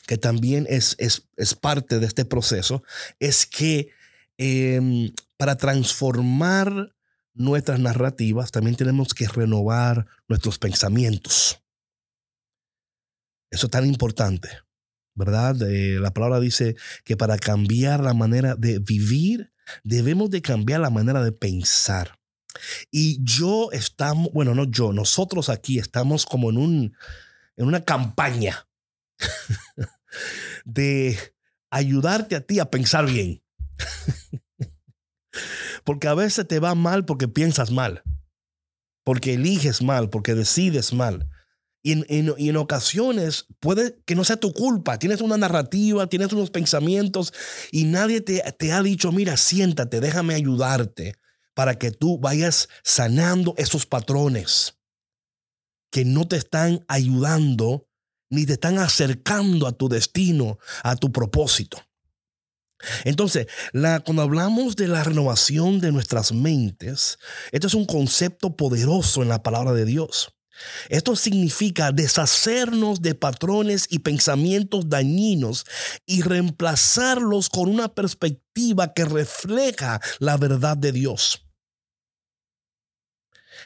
que 0.07 0.17
también 0.17 0.67
es, 0.69 0.97
es, 0.99 1.29
es, 1.37 1.55
parte 1.55 1.99
de 1.99 2.07
este 2.07 2.25
proceso 2.25 2.83
es 3.19 3.47
que 3.47 3.91
em, 4.39 5.13
para 5.37 5.57
transformar 5.57 6.95
nuestras 7.35 7.79
narrativas, 7.79 8.51
también 8.51 8.77
tenemos 8.77 9.15
que 9.15 9.29
renovar 9.29 10.07
nuestros 10.27 10.59
pensamientos. 10.59 11.63
Eso 13.51 13.67
es 13.67 13.71
tan 13.71 13.87
importante, 13.87 14.49
¿verdad? 15.15 15.61
Eh, 15.63 15.99
la 16.01 16.13
palabra 16.13 16.41
dice 16.41 16.77
que 17.05 17.17
para 17.17 17.39
cambiar 17.39 18.01
la 18.01 18.15
manera 18.15 18.55
de 18.55 18.79
vivir, 18.79 19.53
debemos 19.85 20.31
de 20.31 20.43
cambiar 20.43 20.81
la 20.81 20.91
manera 20.91 21.23
de 21.23 21.33
pensar. 21.33 22.19
Y 22.91 23.23
yo 23.23 23.71
estamos, 23.73 24.33
bueno, 24.33 24.55
no 24.55 24.65
yo, 24.65 24.93
nosotros 24.93 25.49
aquí 25.49 25.79
estamos 25.79 26.27
como 26.27 26.51
en, 26.51 26.59
un, 26.59 26.97
en 27.57 27.67
una 27.67 27.85
campaña 27.85 28.67
de 30.65 31.19
ayudarte 31.71 32.37
a 32.37 32.41
ti 32.41 32.59
a 32.59 32.71
pensar 32.71 33.07
bien. 33.07 33.43
Porque 35.85 36.09
a 36.09 36.15
veces 36.15 36.47
te 36.47 36.61
va 36.61 36.75
mal 36.75 37.05
porque 37.05 37.27
piensas 37.27 37.71
mal, 37.71 38.03
porque 39.03 39.35
eliges 39.35 39.81
mal, 39.83 40.11
porque 40.11 40.35
decides 40.35 40.93
mal. 40.93 41.29
Y 41.83 42.05
en, 42.09 42.57
ocasiones 42.57 43.47
puede 43.59 43.99
que 44.05 44.15
no 44.15 44.25
sea 44.25 44.37
tu 44.37 44.53
culpa. 44.53 44.99
Tienes 44.99 45.23
una 45.23 45.39
narrativa, 45.39 46.07
tienes 46.09 46.33
unos 46.33 46.51
pensamientos 46.51 47.33
y 47.73 47.85
nadie 47.85 48.21
te, 48.21 48.43
te 48.59 48.73
ha 48.73 48.83
dicho, 48.83 49.13
mira, 49.13 49.37
siéntate, 49.39 50.01
déjame 50.01 50.35
ayudarte 50.35 51.15
para 51.55 51.79
que 51.79 51.91
tú 51.91 52.19
vayas 52.19 52.69
sanando 52.83 53.55
esos 53.57 53.87
patrones 53.87 54.75
que 55.91 56.05
no 56.05 56.29
te 56.29 56.37
están 56.37 56.85
ayudando 56.89 57.89
ni 58.31 58.47
te 58.47 58.53
están 58.53 58.79
acercando 58.79 59.67
a 59.67 59.73
tu 59.73 59.89
destino, 59.89 60.59
a 60.85 60.97
tu 60.97 61.11
propósito. 61.11 61.79
Entonces, 63.05 63.47
la, 63.73 64.01
cuando 64.01 64.23
hablamos 64.23 64.77
de 64.77 64.89
la 64.89 65.05
renovación 65.05 65.81
de 65.81 65.93
nuestras 65.93 66.33
mentes, 66.33 67.19
esto 67.53 67.67
es 67.67 67.75
un 67.75 67.85
concepto 67.85 68.57
poderoso 68.57 69.23
en 69.23 69.29
la 69.29 69.43
palabra 69.43 69.73
de 69.73 69.85
Dios. 69.85 70.33
Esto 70.89 71.17
significa 71.17 71.93
deshacernos 71.93 73.03
de 73.03 73.15
patrones 73.15 73.87
y 73.89 74.01
pensamientos 74.01 74.89
dañinos 74.89 75.65
y 76.07 76.23
reemplazarlos 76.23 77.49
con 77.49 77.69
una 77.69 77.95
perspectiva 77.95 78.93
que 78.93 79.05
refleja 79.05 80.01
la 80.19 80.37
verdad 80.37 80.77
de 80.77 80.93
Dios. 80.93 81.47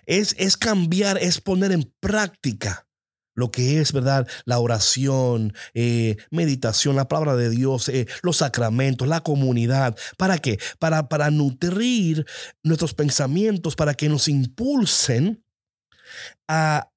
Es, 0.07 0.35
es 0.39 0.57
cambiar, 0.57 1.19
es 1.19 1.41
poner 1.41 1.73
en 1.73 1.93
práctica 2.01 2.87
lo 3.35 3.51
que 3.51 3.81
es, 3.81 3.93
¿verdad? 3.93 4.29
La 4.45 4.59
oración, 4.59 5.55
eh, 5.75 6.17
meditación, 6.31 6.97
la 6.97 7.09
palabra 7.09 7.35
de 7.37 7.51
Dios, 7.51 7.89
eh, 7.89 8.07
los 8.23 8.39
sacramentos, 8.39 9.09
la 9.09 9.21
comunidad. 9.21 9.97
¿Para 10.17 10.39
qué? 10.39 10.59
Para, 10.79 11.09
para 11.09 11.31
nutrir 11.31 12.25
nuestros 12.63 12.95
pensamientos, 12.95 13.75
para 13.77 13.95
que 13.95 14.09
nos 14.09 14.29
impulsen 14.29 15.44
a, 16.49 16.90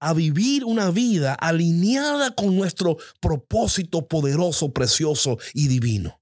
a 0.00 0.14
vivir 0.14 0.64
una 0.64 0.90
vida 0.90 1.34
alineada 1.34 2.34
con 2.34 2.56
nuestro 2.56 2.96
propósito 3.20 4.08
poderoso, 4.08 4.72
precioso 4.72 5.38
y 5.54 5.68
divino. 5.68 6.20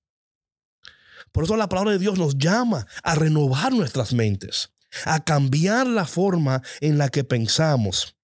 Por 1.32 1.44
eso 1.44 1.56
la 1.56 1.68
palabra 1.68 1.92
de 1.92 1.98
Dios 1.98 2.18
nos 2.18 2.38
llama 2.38 2.86
a 3.02 3.14
renovar 3.14 3.72
nuestras 3.72 4.12
mentes, 4.12 4.72
a 5.04 5.22
cambiar 5.24 5.86
la 5.86 6.06
forma 6.06 6.62
en 6.80 6.98
la 6.98 7.08
que 7.08 7.24
pensamos 7.24 8.16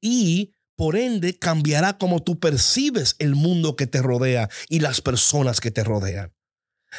y 0.00 0.52
por 0.76 0.96
ende 0.96 1.38
cambiará 1.38 1.98
como 1.98 2.22
tú 2.22 2.40
percibes 2.40 3.16
el 3.18 3.34
mundo 3.34 3.76
que 3.76 3.86
te 3.86 4.00
rodea 4.00 4.48
y 4.68 4.80
las 4.80 5.00
personas 5.00 5.60
que 5.60 5.70
te 5.70 5.84
rodean. 5.84 6.32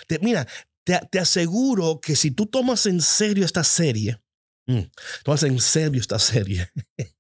Te, 0.08 0.20
mira, 0.20 0.48
te, 0.84 1.00
te 1.12 1.20
aseguro 1.20 2.00
que 2.00 2.16
si 2.16 2.32
tú 2.32 2.46
tomas 2.46 2.86
en 2.86 3.02
serio 3.02 3.44
esta 3.44 3.64
serie, 3.64 4.22
Mm. 4.68 4.84
Entonces, 5.18 5.50
en 5.50 5.60
serio 5.60 6.00
esta 6.02 6.20
serie. 6.20 6.72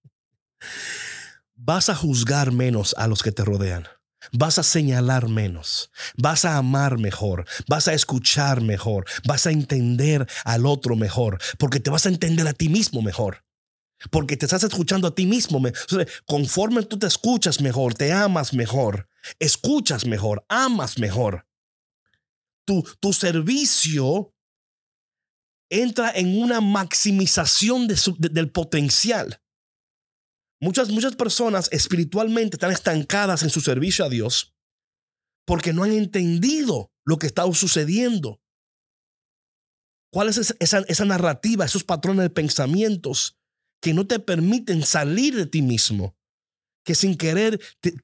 Vas 1.56 1.90
a 1.90 1.96
juzgar 1.96 2.52
menos 2.52 2.96
a 2.98 3.08
los 3.08 3.22
que 3.22 3.32
te 3.32 3.46
rodean. 3.46 3.88
Vas 4.32 4.60
a 4.60 4.64
señalar 4.64 5.30
menos, 5.30 5.92
vas 6.16 6.46
a 6.46 6.58
amar 6.58 7.00
mejor, 7.00 7.46
vas 7.68 7.88
a 7.88 7.94
escuchar 7.94 8.62
mejor, 8.62 9.06
vas 9.26 9.48
a 9.48 9.52
entender 9.52 10.28
al 10.46 10.68
otro 10.68 10.96
mejor, 10.96 11.40
porque 11.58 11.80
te 11.80 11.90
vas 11.90 12.06
a 12.06 12.10
entender 12.10 12.48
a 12.48 12.54
ti 12.54 12.70
mismo 12.70 13.02
mejor. 13.02 13.44
Porque 14.10 14.38
te 14.38 14.46
estás 14.46 14.64
escuchando 14.64 15.08
a 15.08 15.16
ti 15.16 15.28
mismo. 15.28 15.62
Conforme 16.26 16.84
tú 16.84 16.98
te 16.98 17.08
escuchas 17.08 17.62
mejor, 17.62 17.94
te 17.94 18.12
amas 18.12 18.54
mejor, 18.54 19.08
escuchas 19.38 20.06
mejor, 20.06 20.44
amas 20.50 20.98
mejor. 20.98 21.48
Tu, 22.66 22.84
tu 23.00 23.14
servicio 23.14 24.34
entra 25.72 26.12
en 26.14 26.40
una 26.40 26.62
maximización 26.62 27.88
del 27.88 28.52
potencial. 28.52 29.42
Muchas, 30.60 30.90
muchas 30.90 31.16
personas 31.16 31.70
espiritualmente 31.72 32.58
están 32.58 32.72
estancadas 32.72 33.42
en 33.42 33.50
su 33.50 33.62
servicio 33.62 34.06
a 34.06 34.10
Dios 34.10 34.54
porque 35.48 35.74
no 35.74 35.84
han 35.84 35.94
entendido 35.94 36.92
lo 37.04 37.18
que 37.18 37.26
está 37.26 37.52
sucediendo. 37.54 38.42
¿Cuál 40.14 40.28
es 40.28 40.56
esa, 40.60 40.80
esa 40.88 41.06
narrativa, 41.06 41.66
esos 41.66 41.84
patrones 41.84 42.24
de 42.24 42.30
pensamientos 42.30 43.40
que 43.82 43.94
no 43.94 44.06
te 44.06 44.20
permiten 44.20 44.84
salir 44.84 45.36
de 45.36 45.46
ti 45.46 45.62
mismo? 45.62 46.16
Que 46.84 46.96
sin 46.96 47.16
querer 47.18 47.60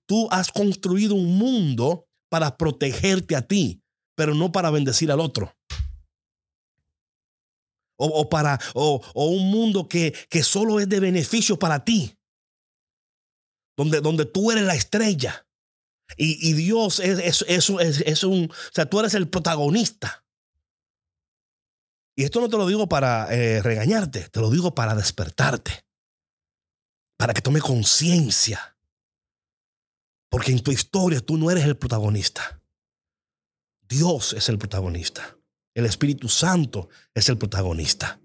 tú 0.05 0.29
has 0.31 0.51
construido 0.51 1.15
un 1.15 1.37
mundo 1.37 2.07
para 2.29 2.57
protegerte 2.57 3.35
a 3.35 3.45
ti, 3.45 3.83
pero 4.15 4.33
no 4.33 4.51
para 4.51 4.71
bendecir 4.71 5.11
al 5.11 5.19
otro. 5.19 5.56
O, 7.99 8.29
para, 8.29 8.59
o, 8.75 9.01
un 9.15 9.49
mundo 9.49 9.87
que, 9.87 10.13
que 10.29 10.43
solo 10.43 10.79
es 10.79 10.87
de 10.87 10.99
beneficio 10.99 11.57
para 11.57 11.83
ti 11.83 12.17
donde, 13.77 14.01
donde 14.01 14.25
tú 14.25 14.51
eres 14.51 14.63
la 14.63 14.75
estrella. 14.75 15.45
Y, 16.15 16.53
Dios 16.53 16.99
es, 16.99 17.43
es, 17.47 17.69
es, 17.69 18.23
un, 18.23 18.49
o 18.49 18.73
sea, 18.73 18.89
tú 18.89 18.99
eres 18.99 19.13
el 19.13 19.29
protagonista. 19.29 20.25
Y 22.15 22.23
esto 22.23 22.41
no 22.41 22.49
te 22.49 22.57
lo 22.57 22.65
digo 22.65 22.87
para 22.89 23.31
eh, 23.31 23.61
regañarte, 23.61 24.29
te 24.29 24.39
lo 24.39 24.49
digo 24.49 24.73
para 24.73 24.95
despertarte, 24.95 25.85
para 27.17 27.33
que 27.33 27.41
tome 27.41 27.59
conciencia. 27.59 28.77
Porque 30.29 30.51
en 30.51 30.63
tu 30.63 30.71
historia 30.71 31.19
tú 31.19 31.37
no 31.37 31.51
eres 31.51 31.65
el 31.65 31.77
protagonista. 31.77 32.61
Dios 33.81 34.33
es 34.33 34.49
el 34.49 34.57
protagonista. 34.57 35.37
El 35.77 35.85
Espíritu 35.85 36.27
Santo 36.27 36.89
es 37.13 37.29
el 37.29 37.37
protagonista. 37.37 38.19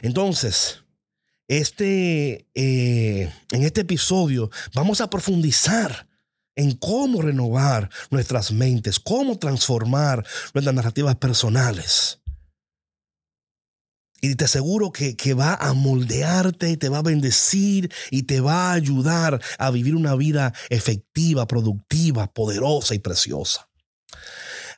Entonces, 0.00 0.82
este, 1.46 2.48
eh, 2.54 3.30
en 3.50 3.62
este 3.64 3.82
episodio 3.82 4.50
vamos 4.72 5.02
a 5.02 5.10
profundizar 5.10 6.08
en 6.56 6.72
cómo 6.72 7.20
renovar 7.20 7.90
nuestras 8.10 8.50
mentes, 8.50 8.98
cómo 8.98 9.38
transformar 9.38 10.26
nuestras 10.54 10.74
narrativas 10.74 11.16
personales. 11.16 12.22
Y 14.22 14.36
te 14.36 14.46
aseguro 14.46 14.90
que, 14.90 15.16
que, 15.16 15.34
va 15.34 15.52
a 15.54 15.74
moldearte, 15.74 16.78
te 16.78 16.88
va 16.88 16.98
a 16.98 17.02
bendecir 17.02 17.92
y 18.10 18.22
te 18.22 18.40
va 18.40 18.70
a 18.70 18.72
ayudar 18.72 19.38
a 19.58 19.70
vivir 19.70 19.94
una 19.94 20.14
vida 20.14 20.54
efectiva, 20.70 21.46
productiva, 21.46 22.32
poderosa 22.32 22.94
y 22.94 23.00
preciosa. 23.00 23.68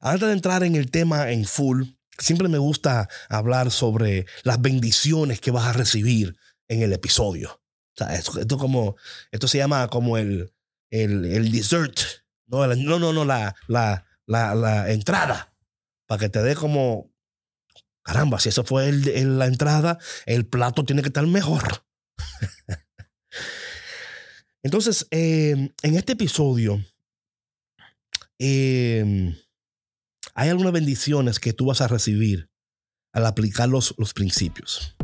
Antes 0.00 0.28
de 0.28 0.35
entrar 0.35 0.64
en 0.64 0.76
el 0.76 0.90
tema 0.90 1.30
en 1.30 1.45
full, 1.45 1.85
siempre 2.19 2.49
me 2.49 2.59
gusta 2.59 3.09
hablar 3.28 3.71
sobre 3.71 4.26
las 4.42 4.61
bendiciones 4.61 5.40
que 5.40 5.50
vas 5.50 5.66
a 5.66 5.73
recibir 5.75 6.37
en 6.69 6.83
el 6.83 6.92
episodio. 6.92 7.61
O 7.95 7.97
sea, 7.97 8.14
esto, 8.14 8.57
como, 8.57 8.97
esto 9.30 9.47
se 9.47 9.59
llama 9.59 9.88
como 9.88 10.16
el, 10.16 10.52
el, 10.90 11.26
el 11.26 11.52
dessert. 11.52 12.00
No, 12.47 12.67
no, 12.67 13.13
no, 13.13 13.25
la, 13.25 13.54
la, 13.69 14.06
la, 14.26 14.54
la, 14.54 14.91
entrada. 14.91 15.52
Para 16.06 16.19
que 16.19 16.28
te 16.30 16.43
dé 16.43 16.56
como, 16.56 17.13
caramba, 18.02 18.41
si 18.41 18.49
eso 18.49 18.65
fue 18.65 18.89
el, 18.89 19.39
la 19.39 19.47
entrada, 19.47 19.99
el 20.25 20.47
plato 20.47 20.84
tiene 20.84 21.02
que 21.02 21.08
estar 21.08 21.26
mejor. 21.26 21.84
Entonces, 24.63 25.06
eh, 25.10 25.73
en 25.82 25.97
este 25.97 26.13
episodio, 26.13 26.84
eh, 28.39 29.34
hay 30.41 30.49
algunas 30.49 30.73
bendiciones 30.73 31.39
que 31.39 31.53
tú 31.53 31.67
vas 31.67 31.83
a 31.83 31.87
recibir 31.87 32.49
al 33.13 33.26
aplicar 33.26 33.69
los, 33.69 33.95
los 33.99 34.15
principios. 34.15 34.97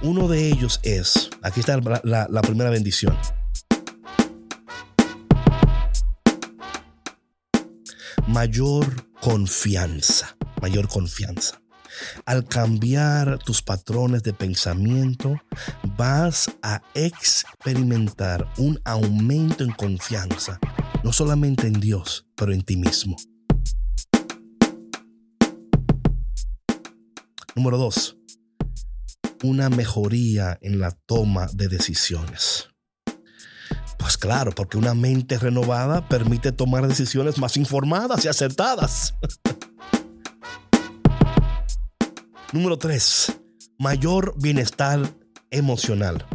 Uno 0.00 0.26
de 0.26 0.48
ellos 0.48 0.80
es, 0.82 1.28
aquí 1.42 1.60
está 1.60 1.78
la, 2.02 2.40
primera 2.40 2.70
bendición. 2.70 3.14
Mayor 8.26 8.86
confianza, 9.20 10.34
mayor 10.62 10.88
confianza. 10.88 11.60
Al 12.24 12.46
cambiar 12.46 13.40
tus 13.40 13.60
patrones 13.60 14.22
de 14.22 14.32
pensamiento, 14.32 15.42
vas 15.98 16.50
a 16.62 16.80
experimentar 16.94 18.50
un 18.56 18.80
aumento 18.86 19.62
en 19.62 19.72
confianza, 19.72 20.58
no 21.02 21.12
solamente 21.12 21.66
en 21.66 21.74
Dios, 21.74 22.24
pero 22.34 22.54
en 22.54 22.62
ti 22.62 22.78
mismo. 22.78 23.14
Número 27.56 27.78
dos, 27.78 28.16
una 29.44 29.70
mejoría 29.70 30.58
en 30.60 30.80
la 30.80 30.90
toma 30.90 31.46
de 31.52 31.68
decisiones. 31.68 32.68
Pues 33.96 34.18
claro, 34.18 34.52
porque 34.52 34.76
una 34.76 34.94
mente 34.94 35.38
renovada 35.38 36.08
permite 36.08 36.50
tomar 36.50 36.88
decisiones 36.88 37.38
más 37.38 37.56
informadas 37.56 38.24
y 38.24 38.28
acertadas. 38.28 39.14
Número 42.52 42.76
3. 42.76 43.32
Mayor 43.78 44.34
bienestar 44.36 45.00
emocional. 45.50 46.26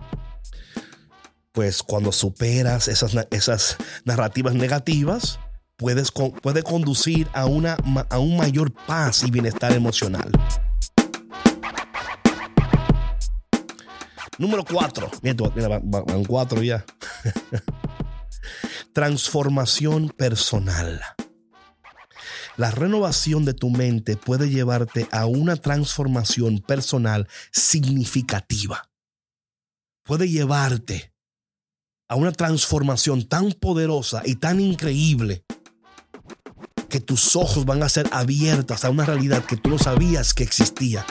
Pues 1.52 1.84
cuando 1.84 2.12
superas 2.12 2.88
esas, 2.88 3.16
esas 3.32 3.78
narrativas 4.06 4.54
negativas, 4.54 5.40
puedes, 5.76 6.12
puede 6.12 6.64
conducir 6.64 7.28
a, 7.34 7.46
una, 7.46 7.78
a 8.10 8.20
un 8.20 8.38
mayor 8.38 8.74
paz 8.74 9.24
y 9.24 9.32
bienestar 9.32 9.74
emocional. 9.74 10.32
Número 14.40 14.64
cuatro. 14.64 15.12
Mira, 15.22 15.80
van 15.84 16.24
cuatro 16.24 16.64
ya. 16.64 16.86
Transformación 18.94 20.10
personal. 20.10 21.02
La 22.56 22.72
renovación 22.72 23.44
de 23.44 23.54
tu 23.54 23.70
mente 23.70 24.16
puede 24.16 24.50
llevarte 24.50 25.08
a 25.12 25.26
una 25.26 25.58
transformación 25.58 26.60
personal 26.60 27.28
significativa. 27.52 28.90
Puede 30.04 30.30
llevarte 30.30 31.14
a 32.08 32.16
una 32.16 32.32
transformación 32.32 33.28
tan 33.28 33.52
poderosa 33.52 34.22
y 34.26 34.36
tan 34.36 34.62
increíble 34.62 35.44
que 36.90 37.02
tus 37.02 37.36
ojos 37.36 37.66
van 37.66 37.84
a 37.84 37.90
ser 37.90 38.10
abiertas 38.12 38.84
a 38.84 38.90
una 38.90 39.06
realidad 39.06 39.44
que 39.46 39.58
tú 39.58 39.70
no 39.70 39.78
sabías 39.78 40.34
que 40.34 40.44
existía. 40.44 41.06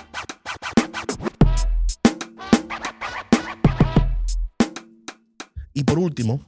Y 5.79 5.85
por 5.85 6.01
último, 6.01 6.45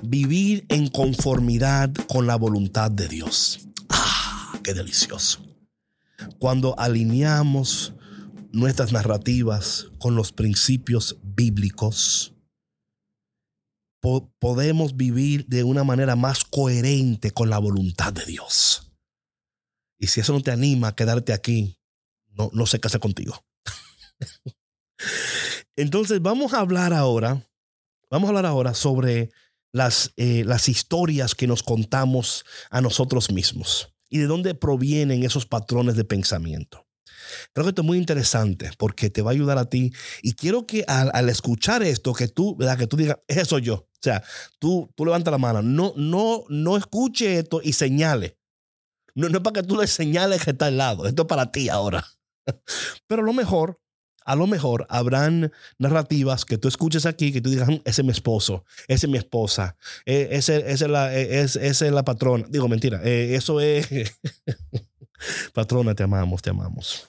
vivir 0.00 0.64
en 0.68 0.86
conformidad 0.86 1.92
con 2.06 2.28
la 2.28 2.36
voluntad 2.36 2.88
de 2.88 3.08
Dios. 3.08 3.66
¡Ah, 3.88 4.60
qué 4.62 4.74
delicioso! 4.74 5.44
Cuando 6.38 6.78
alineamos 6.78 7.94
nuestras 8.52 8.92
narrativas 8.92 9.88
con 9.98 10.14
los 10.14 10.30
principios 10.30 11.18
bíblicos, 11.20 12.32
podemos 14.38 14.96
vivir 14.96 15.44
de 15.46 15.64
una 15.64 15.82
manera 15.82 16.14
más 16.14 16.44
coherente 16.44 17.32
con 17.32 17.50
la 17.50 17.58
voluntad 17.58 18.12
de 18.12 18.24
Dios. 18.24 18.92
Y 19.98 20.06
si 20.06 20.20
eso 20.20 20.32
no 20.32 20.42
te 20.42 20.52
anima 20.52 20.86
a 20.86 20.94
quedarte 20.94 21.32
aquí, 21.32 21.76
no, 22.28 22.50
no 22.52 22.66
sé 22.66 22.78
qué 22.78 22.86
hacer 22.86 23.00
contigo. 23.00 23.44
Entonces 25.74 26.22
vamos 26.22 26.54
a 26.54 26.60
hablar 26.60 26.92
ahora 26.92 27.42
Vamos 28.10 28.28
a 28.28 28.30
hablar 28.30 28.46
ahora 28.46 28.74
sobre 28.74 29.30
las, 29.72 30.12
eh, 30.16 30.44
las 30.44 30.68
historias 30.68 31.34
que 31.34 31.46
nos 31.46 31.62
contamos 31.62 32.44
a 32.70 32.80
nosotros 32.80 33.30
mismos 33.32 33.92
y 34.08 34.18
de 34.18 34.26
dónde 34.26 34.54
provienen 34.54 35.24
esos 35.24 35.46
patrones 35.46 35.96
de 35.96 36.04
pensamiento. 36.04 36.86
Creo 37.52 37.64
que 37.64 37.70
esto 37.70 37.82
es 37.82 37.86
muy 37.86 37.98
interesante 37.98 38.70
porque 38.78 39.10
te 39.10 39.22
va 39.22 39.30
a 39.30 39.34
ayudar 39.34 39.58
a 39.58 39.68
ti 39.68 39.92
y 40.22 40.34
quiero 40.34 40.66
que 40.66 40.84
al, 40.86 41.28
escuchar 41.28 41.82
esto, 41.82 42.12
que 42.12 42.28
tú, 42.28 42.56
¿verdad? 42.56 42.78
que 42.78 42.86
tú 42.86 42.96
digas, 42.96 43.18
eso 43.26 43.58
yo. 43.58 43.74
O 43.74 44.00
sea, 44.00 44.22
tú, 44.60 44.92
tú 44.94 45.04
levanta 45.04 45.32
la 45.32 45.38
mano, 45.38 45.62
no, 45.62 45.92
no, 45.96 46.44
no 46.48 46.76
escuche 46.76 47.38
esto 47.38 47.60
y 47.62 47.72
señale. 47.72 48.38
No, 49.14 49.28
no 49.28 49.38
es 49.38 49.42
para 49.42 49.62
que 49.62 49.66
tú 49.66 49.76
le 49.76 49.86
señales 49.86 50.44
que 50.44 50.50
está 50.50 50.66
al 50.66 50.76
lado, 50.76 51.06
esto 51.06 51.22
es 51.22 51.28
para 51.28 51.50
ti 51.50 51.68
ahora. 51.68 52.06
Pero 53.08 53.22
lo 53.22 53.32
mejor 53.32 53.80
a 54.26 54.34
lo 54.34 54.46
mejor 54.46 54.86
habrán 54.90 55.52
narrativas 55.78 56.44
que 56.44 56.58
tú 56.58 56.68
escuches 56.68 57.06
aquí 57.06 57.32
que 57.32 57.40
tú 57.40 57.48
digas, 57.48 57.68
"Mm, 57.68 57.80
ese 57.84 58.02
es 58.02 58.04
mi 58.04 58.10
esposo, 58.10 58.64
ese 58.88 59.06
es 59.06 59.10
mi 59.10 59.16
esposa, 59.16 59.76
eh, 60.04 60.28
ese, 60.32 60.58
ese 60.70 60.84
es 60.84 60.90
la, 60.90 61.14
eh, 61.16 61.40
es, 61.40 61.56
esa 61.56 61.86
es 61.86 61.92
la 61.92 62.04
patrona. 62.04 62.44
Digo, 62.50 62.68
mentira, 62.68 63.00
eh, 63.04 63.34
eso 63.36 63.60
es... 63.60 63.88
patrona, 65.54 65.94
te 65.94 66.02
amamos, 66.02 66.42
te 66.42 66.50
amamos. 66.50 67.08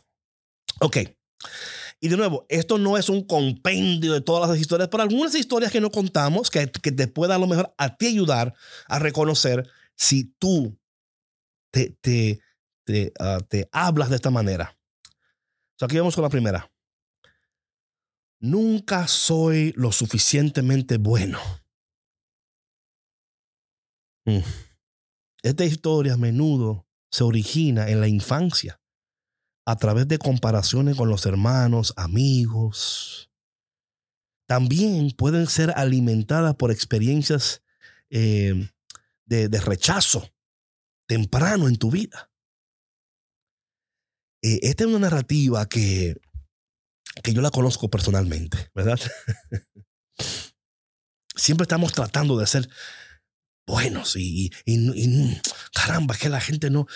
Ok. 0.79 0.97
Y 1.99 2.09
de 2.09 2.17
nuevo, 2.17 2.45
esto 2.47 2.77
no 2.77 2.95
es 2.97 3.09
un 3.09 3.23
compendio 3.23 4.13
de 4.13 4.21
todas 4.21 4.47
las 4.47 4.59
historias, 4.59 4.87
pero 4.89 5.01
algunas 5.01 5.33
historias 5.33 5.71
que 5.71 5.81
no 5.81 5.89
contamos 5.89 6.51
que, 6.51 6.69
que 6.69 6.91
te 6.91 7.07
pueda 7.07 7.35
a 7.35 7.39
lo 7.39 7.47
mejor 7.47 7.73
a 7.77 7.97
ti 7.97 8.07
ayudar 8.07 8.53
a 8.87 8.99
reconocer 8.99 9.67
si 9.95 10.25
tú 10.37 10.77
te, 11.71 11.97
te, 11.99 12.39
te, 12.83 13.11
ah, 13.19 13.39
te 13.49 13.67
hablas 13.71 14.11
de 14.11 14.17
esta 14.17 14.29
manera. 14.29 14.77
So, 15.79 15.85
aquí 15.85 15.97
vamos 15.97 16.13
con 16.13 16.23
la 16.23 16.29
primera. 16.29 16.71
Nunca 18.39 19.07
soy 19.07 19.73
lo 19.75 19.91
suficientemente 19.91 20.97
bueno. 20.97 21.39
Mm. 24.25 24.39
Esta 25.41 25.65
historia 25.65 26.13
a 26.13 26.17
menudo 26.17 26.85
se 27.09 27.23
origina 27.23 27.89
en 27.89 28.01
la 28.01 28.07
infancia 28.07 28.79
a 29.65 29.75
través 29.75 30.07
de 30.07 30.17
comparaciones 30.17 30.95
con 30.95 31.09
los 31.09 31.25
hermanos, 31.25 31.93
amigos. 31.97 33.31
También 34.47 35.11
pueden 35.11 35.47
ser 35.47 35.71
alimentadas 35.75 36.55
por 36.55 36.71
experiencias 36.71 37.63
eh, 38.09 38.69
de, 39.25 39.59
rechazo 39.59 40.29
temprano 41.05 41.67
en 41.67 41.77
tu 41.77 41.91
vida. 41.91 42.31
Eh, 44.41 44.59
esta 44.61 44.83
es 44.83 44.89
una 44.89 44.99
narrativa 44.99 45.67
que, 45.67 46.15
que 47.23 47.33
yo 47.33 47.41
la 47.41 47.51
conozco 47.51 47.89
personalmente, 47.89 48.69
¿verdad? 48.73 48.99
Siempre 51.35 51.63
estamos 51.63 51.93
tratando 51.93 52.37
de 52.37 52.47
ser 52.47 52.69
buenos 53.67 54.15
y, 54.15 54.49
caramba, 55.73 56.15
que 56.15 56.29
la 56.29 56.39
gente 56.39 56.69
no, 56.69 56.87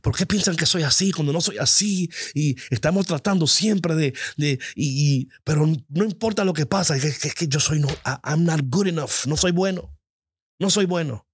¿por 0.00 0.16
qué 0.16 0.24
piensan 0.24 0.56
que 0.56 0.64
soy 0.64 0.84
así 0.84 1.10
cuando 1.10 1.32
no 1.32 1.40
soy 1.40 1.58
así? 1.58 2.08
Y 2.32 2.56
estamos 2.70 3.06
tratando 3.06 3.46
siempre 3.48 3.96
de, 3.96 4.14
de 4.36 4.60
y, 4.76 5.28
pero 5.44 5.66
no 5.66 6.04
importa 6.04 6.44
lo 6.44 6.54
que 6.54 6.64
pasa, 6.66 6.96
es 6.96 7.18
que, 7.18 7.28
es 7.28 7.34
que 7.34 7.48
yo 7.48 7.58
soy 7.58 7.80
no, 7.80 7.88
I'm 8.24 8.44
not 8.44 8.60
good 8.64 8.86
enough, 8.86 9.26
no 9.26 9.36
soy 9.36 9.50
bueno, 9.50 9.92
no 10.60 10.70
soy 10.70 10.86
bueno. 10.86 11.26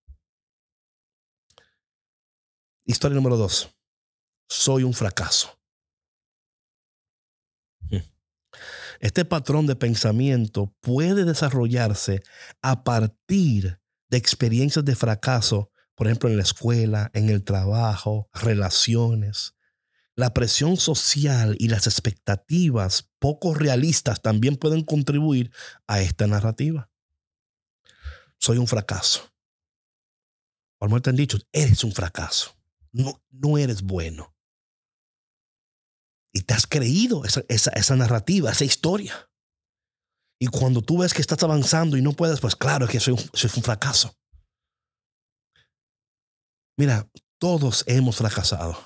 Historia 2.86 3.16
número 3.16 3.36
dos, 3.36 3.68
soy 4.48 4.84
un 4.84 4.94
fracaso. 4.94 5.55
Este 9.00 9.24
patrón 9.24 9.66
de 9.66 9.76
pensamiento 9.76 10.74
puede 10.80 11.24
desarrollarse 11.24 12.22
a 12.62 12.84
partir 12.84 13.80
de 14.08 14.16
experiencias 14.16 14.84
de 14.84 14.96
fracaso, 14.96 15.70
por 15.94 16.06
ejemplo, 16.06 16.28
en 16.28 16.36
la 16.36 16.42
escuela, 16.42 17.10
en 17.14 17.28
el 17.28 17.44
trabajo, 17.44 18.28
relaciones. 18.32 19.54
La 20.14 20.32
presión 20.32 20.76
social 20.76 21.56
y 21.58 21.68
las 21.68 21.86
expectativas 21.86 23.10
poco 23.18 23.54
realistas 23.54 24.22
también 24.22 24.56
pueden 24.56 24.82
contribuir 24.82 25.50
a 25.86 26.00
esta 26.00 26.26
narrativa. 26.26 26.90
Soy 28.38 28.58
un 28.58 28.66
fracaso. 28.66 29.32
Como 30.78 31.00
te 31.00 31.10
han 31.10 31.16
dicho, 31.16 31.38
eres 31.52 31.84
un 31.84 31.92
fracaso. 31.92 32.56
No, 32.92 33.22
no 33.30 33.58
eres 33.58 33.82
bueno. 33.82 34.35
Y 36.36 36.42
te 36.42 36.52
has 36.52 36.66
creído 36.66 37.24
esa, 37.24 37.40
esa, 37.48 37.96
narrativa, 37.96 38.50
esa 38.50 38.66
historia. 38.66 39.30
Y 40.38 40.48
cuando 40.48 40.82
tú 40.82 40.98
ves 40.98 41.14
que 41.14 41.22
estás 41.22 41.42
avanzando 41.42 41.96
y 41.96 42.02
no 42.02 42.12
puedes, 42.12 42.40
pues 42.40 42.54
claro 42.54 42.84
es 42.84 42.90
que 42.90 43.10
un, 43.10 43.18
soy 43.32 43.50
un 43.56 43.62
fracaso. 43.62 44.14
Mira, 46.76 47.10
todos 47.38 47.84
hemos 47.86 48.16
fracasado, 48.16 48.76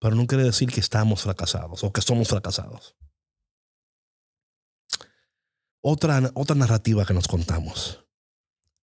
pero 0.00 0.16
no 0.16 0.26
quiere 0.26 0.44
decir 0.44 0.70
que 0.70 0.80
estamos 0.80 1.20
fracasados 1.20 1.84
o 1.84 1.92
que 1.92 2.00
somos 2.00 2.26
fracasados. 2.26 2.96
Otra, 5.82 6.22
otra 6.32 6.56
narrativa 6.56 7.04
que 7.04 7.12
nos 7.12 7.28
contamos. 7.28 8.02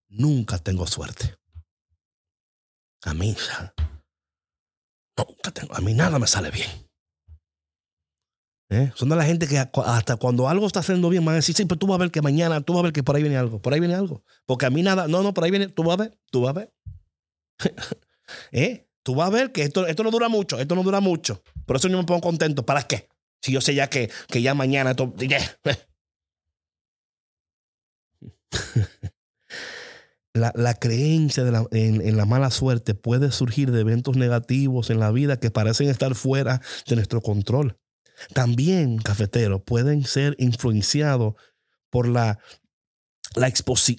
Nunca 0.09 0.59
tengo 0.59 0.86
suerte. 0.86 1.39
A 3.01 3.15
mí, 3.15 3.36
nunca 5.17 5.51
tengo, 5.51 5.73
a 5.73 5.81
mí 5.81 5.95
nada 5.95 6.19
me 6.19 6.27
sale 6.27 6.51
bien. 6.51 6.92
¿Eh? 8.73 8.91
Son 8.95 9.07
de 9.07 9.15
la 9.15 9.23
gente 9.23 9.47
que 9.47 9.57
hasta 9.57 10.15
cuando 10.15 10.49
algo 10.49 10.65
está 10.65 10.79
haciendo 10.79 11.09
bien 11.09 11.23
van 11.23 11.33
a 11.33 11.36
decir, 11.38 11.53
sí, 11.55 11.65
pero 11.65 11.77
tú 11.77 11.86
vas 11.86 11.95
a 11.95 11.99
ver 11.99 12.12
que 12.12 12.21
mañana, 12.21 12.62
tú 12.62 12.73
vas 12.73 12.79
a 12.79 12.83
ver 12.83 12.93
que 12.93 13.03
por 13.03 13.15
ahí 13.15 13.21
viene 13.21 13.38
algo, 13.38 13.62
por 13.62 13.73
ahí 13.73 13.79
viene 13.79 13.93
algo. 13.93 14.23
Porque 14.45 14.65
a 14.65 14.69
mí 14.71 14.81
nada, 14.81 15.07
no, 15.07 15.21
no, 15.21 15.33
por 15.33 15.43
ahí 15.43 15.51
viene, 15.51 15.67
tú 15.67 15.83
vas 15.83 15.93
a 15.93 16.03
ver, 16.03 16.17
tú 16.31 16.41
vas 16.41 16.49
a 16.49 16.53
ver. 16.59 16.73
¿Eh? 18.51 18.88
Tú 19.03 19.15
vas 19.15 19.27
a 19.27 19.31
ver 19.31 19.51
que 19.51 19.63
esto, 19.63 19.86
esto 19.86 20.03
no 20.03 20.12
dura 20.12 20.29
mucho, 20.29 20.59
esto 20.59 20.75
no 20.75 20.83
dura 20.83 21.01
mucho. 21.01 21.43
Por 21.65 21.75
eso 21.75 21.88
yo 21.88 21.97
me 21.97 22.03
pongo 22.05 22.21
contento. 22.21 22.65
¿Para 22.65 22.83
qué? 22.83 23.09
Si 23.41 23.51
yo 23.51 23.62
sé 23.62 23.75
ya 23.75 23.89
que, 23.89 24.09
que 24.27 24.41
ya 24.41 24.53
mañana 24.53 24.91
esto... 24.91 25.13
La, 30.36 30.51
la, 30.55 30.73
creencia 30.73 31.43
en, 31.73 32.17
la 32.17 32.25
mala 32.25 32.49
suerte 32.49 32.95
puede 32.95 33.31
surgir 33.31 33.71
de 33.71 33.81
eventos 33.81 34.17
negativos 34.17 34.89
en 34.89 34.99
la 34.99 35.12
vida 35.12 35.39
que 35.39 35.51
parecen 35.51 35.89
estar 35.89 36.15
fuera 36.15 36.59
de 36.88 36.95
nuestro 36.95 37.21
control. 37.21 37.77
También, 38.33 38.97
cafetero, 38.97 39.63
pueden 39.63 40.05
ser 40.05 40.36
influenciados 40.39 41.36
por 41.91 42.07
la, 42.07 42.39
la, 43.36 43.51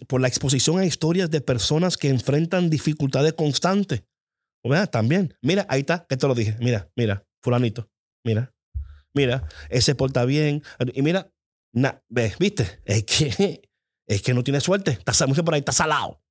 por 0.08 0.20
la 0.20 0.28
exposición 0.28 0.78
a 0.78 0.87
historias 0.87 1.30
de 1.30 1.40
personas 1.40 1.96
que 1.96 2.08
enfrentan 2.08 2.70
dificultades 2.70 3.34
constantes. 3.34 4.04
¿Verdad? 4.62 4.88
También. 4.88 5.37
Mira, 5.42 5.66
ahí 5.68 5.80
está, 5.80 6.06
que 6.08 6.16
te 6.16 6.26
lo 6.26 6.34
dije. 6.34 6.56
Mira, 6.58 6.90
mira, 6.96 7.26
fulanito. 7.42 7.90
Mira, 8.24 8.54
mira, 9.12 9.46
ese 9.68 9.94
porta 9.94 10.24
bien. 10.24 10.62
Y 10.94 11.02
mira, 11.02 11.30
na, 11.72 12.02
¿viste? 12.08 12.80
Es 12.87 13.04
que, 13.04 13.68
es 14.06 14.22
que 14.22 14.32
no 14.32 14.42
tiene 14.42 14.60
suerte. 14.60 14.98
Está 15.06 15.26
mucho 15.26 15.44
por 15.44 15.54
ahí, 15.54 15.60
está 15.60 15.72
salado. 15.72 16.23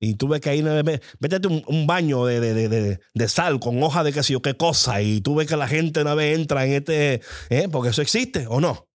Y 0.00 0.14
tú 0.14 0.28
ves 0.28 0.40
que 0.40 0.50
ahí, 0.50 0.62
métete 0.62 1.48
un, 1.48 1.64
un 1.66 1.86
baño 1.86 2.24
de, 2.24 2.40
de, 2.40 2.68
de, 2.68 3.00
de, 3.12 3.28
sal 3.28 3.58
con 3.58 3.82
hoja 3.82 4.04
de 4.04 4.12
qué 4.12 4.22
sé 4.22 4.32
yo 4.32 4.42
qué 4.42 4.56
cosa. 4.56 5.02
Y 5.02 5.20
tú 5.20 5.34
ves 5.34 5.48
que 5.48 5.56
la 5.56 5.66
gente 5.66 6.02
una 6.02 6.14
vez 6.14 6.38
entra 6.38 6.64
en 6.64 6.74
este. 6.74 7.20
¿eh? 7.50 7.68
Porque 7.70 7.90
eso 7.90 8.02
existe 8.02 8.46
o 8.46 8.60
no. 8.60 8.88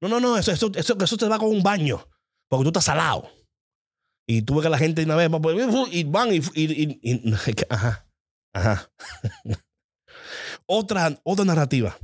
No, 0.00 0.08
no, 0.08 0.20
no, 0.20 0.38
eso, 0.38 0.52
eso, 0.52 0.70
eso, 0.74 0.96
eso 1.00 1.16
te 1.16 1.28
va 1.28 1.38
con 1.38 1.48
un 1.48 1.62
baño. 1.62 2.06
Porque 2.48 2.62
tú 2.62 2.68
estás 2.68 2.84
salado. 2.84 3.28
Y 4.26 4.42
tú 4.42 4.54
ves 4.54 4.64
que 4.64 4.70
la 4.70 4.78
gente 4.78 5.02
una 5.02 5.16
vez. 5.16 5.30
Y 5.90 6.04
van 6.04 6.32
y, 6.32 6.40
y 6.54 7.34
ajá. 7.68 8.08
Ajá. 8.54 8.92
otra, 10.66 11.18
otra 11.24 11.44
narrativa. 11.44 11.98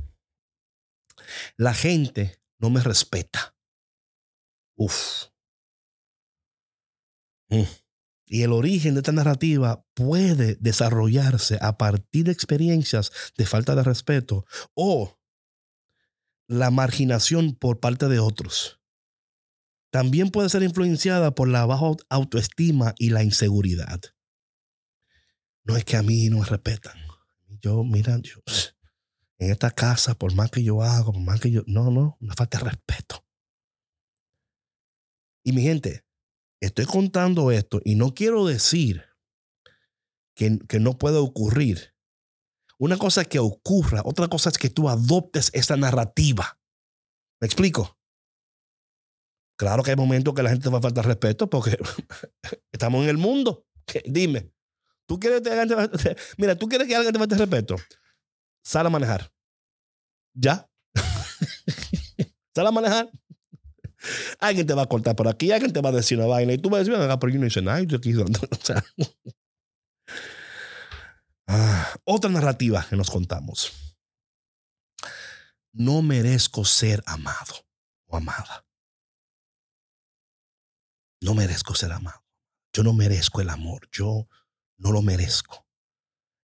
La 1.55 1.73
gente 1.73 2.41
no 2.59 2.69
me 2.69 2.81
respeta. 2.81 3.55
Uf. 4.77 5.27
Mm. 7.49 7.84
Y 8.25 8.41
el 8.41 8.53
origen 8.53 8.95
de 8.95 9.01
esta 9.01 9.11
narrativa 9.11 9.85
puede 9.93 10.55
desarrollarse 10.59 11.57
a 11.61 11.77
partir 11.77 12.25
de 12.25 12.31
experiencias 12.31 13.11
de 13.37 13.45
falta 13.45 13.75
de 13.75 13.83
respeto 13.83 14.45
o 14.73 15.19
la 16.47 16.71
marginación 16.71 17.55
por 17.55 17.79
parte 17.79 18.07
de 18.07 18.19
otros. 18.19 18.79
También 19.91 20.29
puede 20.29 20.49
ser 20.49 20.63
influenciada 20.63 21.35
por 21.35 21.47
la 21.47 21.65
baja 21.65 21.85
autoestima 22.09 22.93
y 22.97 23.09
la 23.09 23.23
inseguridad. 23.23 24.01
No 25.63 25.77
es 25.77 25.85
que 25.85 25.97
a 25.97 26.03
mí 26.03 26.29
no 26.29 26.39
me 26.39 26.45
respetan. 26.45 26.97
Yo, 27.61 27.83
mira, 27.83 28.19
yo, 28.21 28.41
en 29.37 29.51
esta 29.51 29.71
casa, 29.71 30.15
por 30.15 30.33
más 30.33 30.51
que 30.51 30.63
yo 30.63 30.81
hago, 30.81 31.13
por 31.13 31.21
más 31.21 31.39
que 31.39 31.51
yo... 31.51 31.63
No, 31.65 31.91
no, 31.91 32.17
una 32.19 32.33
falta 32.33 32.57
de 32.59 32.65
respeto. 32.65 33.25
Y 35.43 35.51
mi 35.51 35.61
gente, 35.61 36.04
estoy 36.61 36.85
contando 36.85 37.51
esto 37.51 37.81
y 37.83 37.95
no 37.95 38.13
quiero 38.13 38.45
decir 38.45 39.03
que, 40.35 40.59
que, 40.67 40.79
no 40.79 40.97
puede 40.97 41.17
ocurrir. 41.17 41.93
Una 42.77 42.97
cosa 42.97 43.21
es 43.21 43.27
que 43.27 43.39
ocurra, 43.39 44.01
otra 44.03 44.27
cosa 44.27 44.49
es 44.49 44.57
que 44.57 44.69
tú 44.69 44.89
adoptes 44.89 45.49
esa 45.53 45.77
narrativa. 45.77 46.59
¿Me 47.39 47.45
explico? 47.45 47.97
Claro 49.57 49.83
que 49.83 49.91
hay 49.91 49.97
momentos 49.97 50.33
que 50.33 50.43
la 50.43 50.49
gente 50.49 50.63
te 50.63 50.69
va 50.69 50.79
a 50.79 50.81
faltar 50.81 51.05
respeto 51.05 51.49
porque 51.49 51.77
estamos 52.71 53.03
en 53.03 53.09
el 53.09 53.17
mundo. 53.17 53.65
Dime, 54.05 54.51
¿tú 55.07 55.19
quieres 55.19 55.41
que 55.41 56.15
mira, 56.37 56.55
tú 56.55 56.67
quieres 56.67 56.87
que 56.87 56.95
alguien 56.95 57.13
te 57.13 57.19
falte 57.19 57.37
respeto? 57.37 57.75
Sal 58.63 58.87
a 58.87 58.89
manejar. 58.89 59.31
¿Ya? 60.33 60.69
Sal 62.53 62.67
a 62.67 62.71
manejar 62.71 63.09
alguien 64.39 64.67
te 64.67 64.73
va 64.73 64.83
a 64.83 64.87
cortar 64.87 65.15
por 65.15 65.27
aquí, 65.27 65.51
alguien 65.51 65.73
te 65.73 65.81
va 65.81 65.89
a 65.89 65.93
decir 65.93 66.17
una 66.17 66.27
vaina 66.27 66.53
y 66.53 66.57
tú 66.57 66.69
vas 66.69 66.81
a 66.81 66.83
decir, 66.83 66.95
ah, 66.95 67.19
pero 67.19 67.33
yo 67.33 67.39
no 67.39 67.47
hice 67.47 67.61
nada. 67.61 67.77
Aquí, 67.77 68.13
o 68.15 68.25
ah, 71.47 71.95
otra 72.03 72.29
narrativa 72.29 72.85
que 72.89 72.95
nos 72.95 73.09
contamos. 73.09 73.73
no 75.73 76.01
merezco 76.01 76.63
ser 76.65 77.03
amado 77.05 77.65
o 78.07 78.17
amada. 78.17 78.65
No 81.21 81.33
merezco 81.33 81.75
ser 81.75 81.91
amado. 81.91 82.23
Yo 82.73 82.83
no 82.83 82.93
merezco 82.93 83.41
el 83.41 83.49
amor. 83.49 83.89
Yo 83.91 84.27
no 84.77 84.91
lo 84.91 85.01
merezco. 85.01 85.65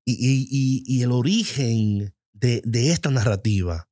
Y, 0.06 1.02
el 1.04 1.12
origen 1.12 2.16
de 2.34 2.92
esta 2.92 3.12
narrativa 3.12 3.91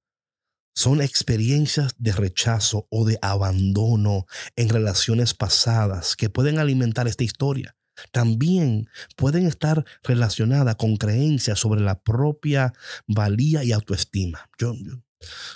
son 0.79 1.01
experiencias 1.01 1.93
de 1.97 2.13
rechazo 2.13 2.87
o 2.89 3.03
de 3.05 3.19
abandono 3.21 4.25
en 4.55 4.69
relaciones 4.69 5.33
pasadas 5.33 6.15
que 6.15 6.29
pueden 6.29 6.57
alimentar 6.57 7.05
esta 7.05 7.25
historia. 7.25 7.75
También 8.13 8.87
pueden 9.17 9.45
estar 9.45 9.83
relacionadas 10.03 10.77
con 10.77 10.95
creencias 10.95 11.59
sobre 11.59 11.81
la 11.81 12.01
propia 12.01 12.71
valía 13.07 13.61
y 13.65 13.73
autoestima. 13.73 14.49
Yo, 14.57 14.73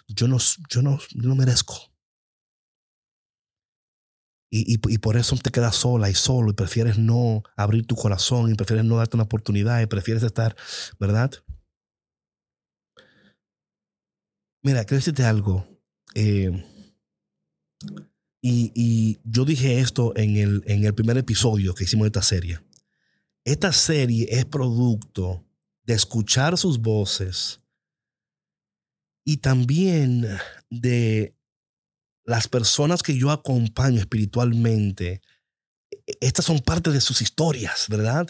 yo, 0.10 0.28
no, 0.28 0.40
yo, 0.70 0.82
no, 0.82 1.00
no 1.16 1.36
merezco. 1.36 1.94
Y, 4.52 4.74
y, 4.74 4.98
por 4.98 5.16
eso 5.16 5.38
te 5.38 5.52
quedas 5.52 5.78
sola 5.78 6.10
y 6.10 6.16
solo 6.16 6.52
y 6.52 6.54
prefieres 6.54 6.98
no 6.98 7.44
abrir 7.56 7.88
tu 7.88 7.96
corazón 7.96 8.52
y 8.52 8.56
prefieres 8.56 8.84
no 8.84 8.98
darte 8.98 9.16
una 9.16 9.24
oportunidad 9.24 9.82
y 9.82 9.86
prefieres 9.86 10.22
estar, 10.22 10.58
¿verdad? 11.00 11.32
Mira, 14.64 14.86
quiero 14.86 15.28
algo. 15.28 15.68
Eh, 16.16 16.64
y, 18.42 19.20
yo 19.26 19.44
dije 19.44 19.80
esto 19.80 20.16
en 20.16 20.38
el, 20.38 20.64
en 20.66 20.86
el 20.86 20.96
primer 20.96 21.18
episodio 21.18 21.76
que 21.76 21.84
hicimos 21.84 22.06
de 22.06 22.08
esta 22.08 22.22
serie. 22.22 22.60
Esta 23.44 23.74
serie 23.74 24.28
es 24.32 24.46
producto 24.46 25.46
de 25.84 25.94
escuchar 25.94 26.58
sus 26.58 26.80
voces 26.80 27.60
y 29.26 29.38
también 29.38 30.26
de 30.70 31.36
las 32.24 32.48
personas 32.48 33.04
que 33.04 33.18
yo 33.18 33.32
acompaño 33.32 34.00
espiritualmente. 34.00 35.22
Estas 36.22 36.46
son 36.46 36.60
parte 36.60 36.90
de 36.92 37.02
sus 37.02 37.22
historias, 37.22 37.88
¿verdad? 37.90 38.28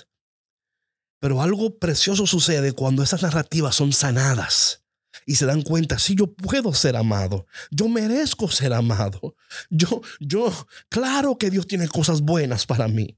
Pero 1.19 1.43
algo 1.43 1.77
precioso 1.77 2.25
sucede 2.25 2.73
cuando 2.73 3.03
esas 3.03 3.21
narrativas 3.21 3.75
son 3.75 3.93
sanadas 3.93 4.82
y 5.25 5.35
se 5.35 5.45
dan 5.45 5.61
cuenta, 5.61 5.99
si 5.99 6.15
yo 6.15 6.33
puedo 6.33 6.73
ser 6.73 6.95
amado, 6.95 7.47
yo 7.71 7.87
merezco 7.87 8.49
ser 8.49 8.73
amado. 8.73 9.35
Yo, 9.69 10.01
yo, 10.19 10.51
claro 10.89 11.37
que 11.37 11.49
Dios 11.49 11.67
tiene 11.67 11.87
cosas 11.87 12.21
buenas 12.21 12.65
para 12.65 12.87
mí. 12.87 13.17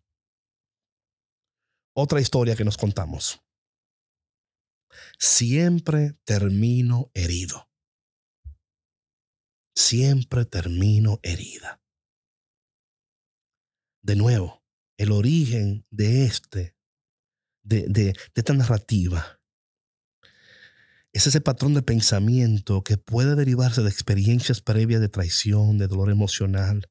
Otra 1.94 2.20
historia 2.20 2.56
que 2.56 2.66
nos 2.66 2.78
contamos. 2.78 3.42
Siempre 5.18 6.14
termino 6.24 7.10
herido. 7.14 7.70
Siempre 9.76 10.46
termino 10.46 11.20
herida. 11.24 11.82
De 14.02 14.16
nuevo, 14.16 14.64
el 14.98 15.12
origen 15.12 15.86
de 15.90 16.26
este, 16.26 16.78
de, 17.64 17.88
de, 17.88 18.04
de 18.14 18.16
esta 18.36 18.54
narrativa 18.54 19.42
es 21.16 21.28
ese 21.28 21.40
patrón 21.40 21.74
de 21.74 21.82
pensamiento 21.82 22.84
que 22.84 22.98
puede 22.98 23.36
derivarse 23.36 23.82
de 23.82 23.90
experiencias 23.90 24.60
previas 24.60 25.00
de 25.00 25.08
traición, 25.08 25.78
de 25.78 25.88
dolor 25.88 26.12
emocional. 26.12 26.90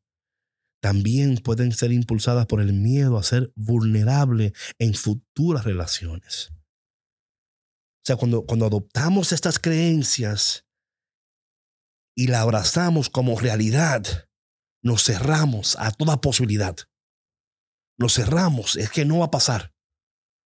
También 0.80 1.36
pueden 1.36 1.72
ser 1.72 1.92
impulsadas 1.92 2.46
por 2.46 2.62
el 2.62 2.72
miedo 2.72 3.18
a 3.18 3.22
ser 3.22 3.52
vulnerable 3.54 4.54
en 4.78 4.94
futuras 4.94 5.64
relaciones. 5.64 6.52
O 6.52 8.06
sea, 8.06 8.16
cuando, 8.16 8.46
cuando 8.46 8.64
adoptamos 8.64 9.30
estas 9.32 9.58
creencias 9.58 10.64
y 12.16 12.28
la 12.28 12.40
abrazamos 12.40 13.10
como 13.10 13.38
realidad, 13.38 14.26
nos 14.82 15.04
cerramos 15.04 15.76
a 15.78 15.92
toda 15.92 16.22
posibilidad. 16.22 16.76
Nos 17.98 18.14
cerramos, 18.14 18.76
es 18.76 18.88
que 18.88 19.04
no 19.04 19.18
va 19.18 19.26
a 19.26 19.30
pasar. 19.30 19.74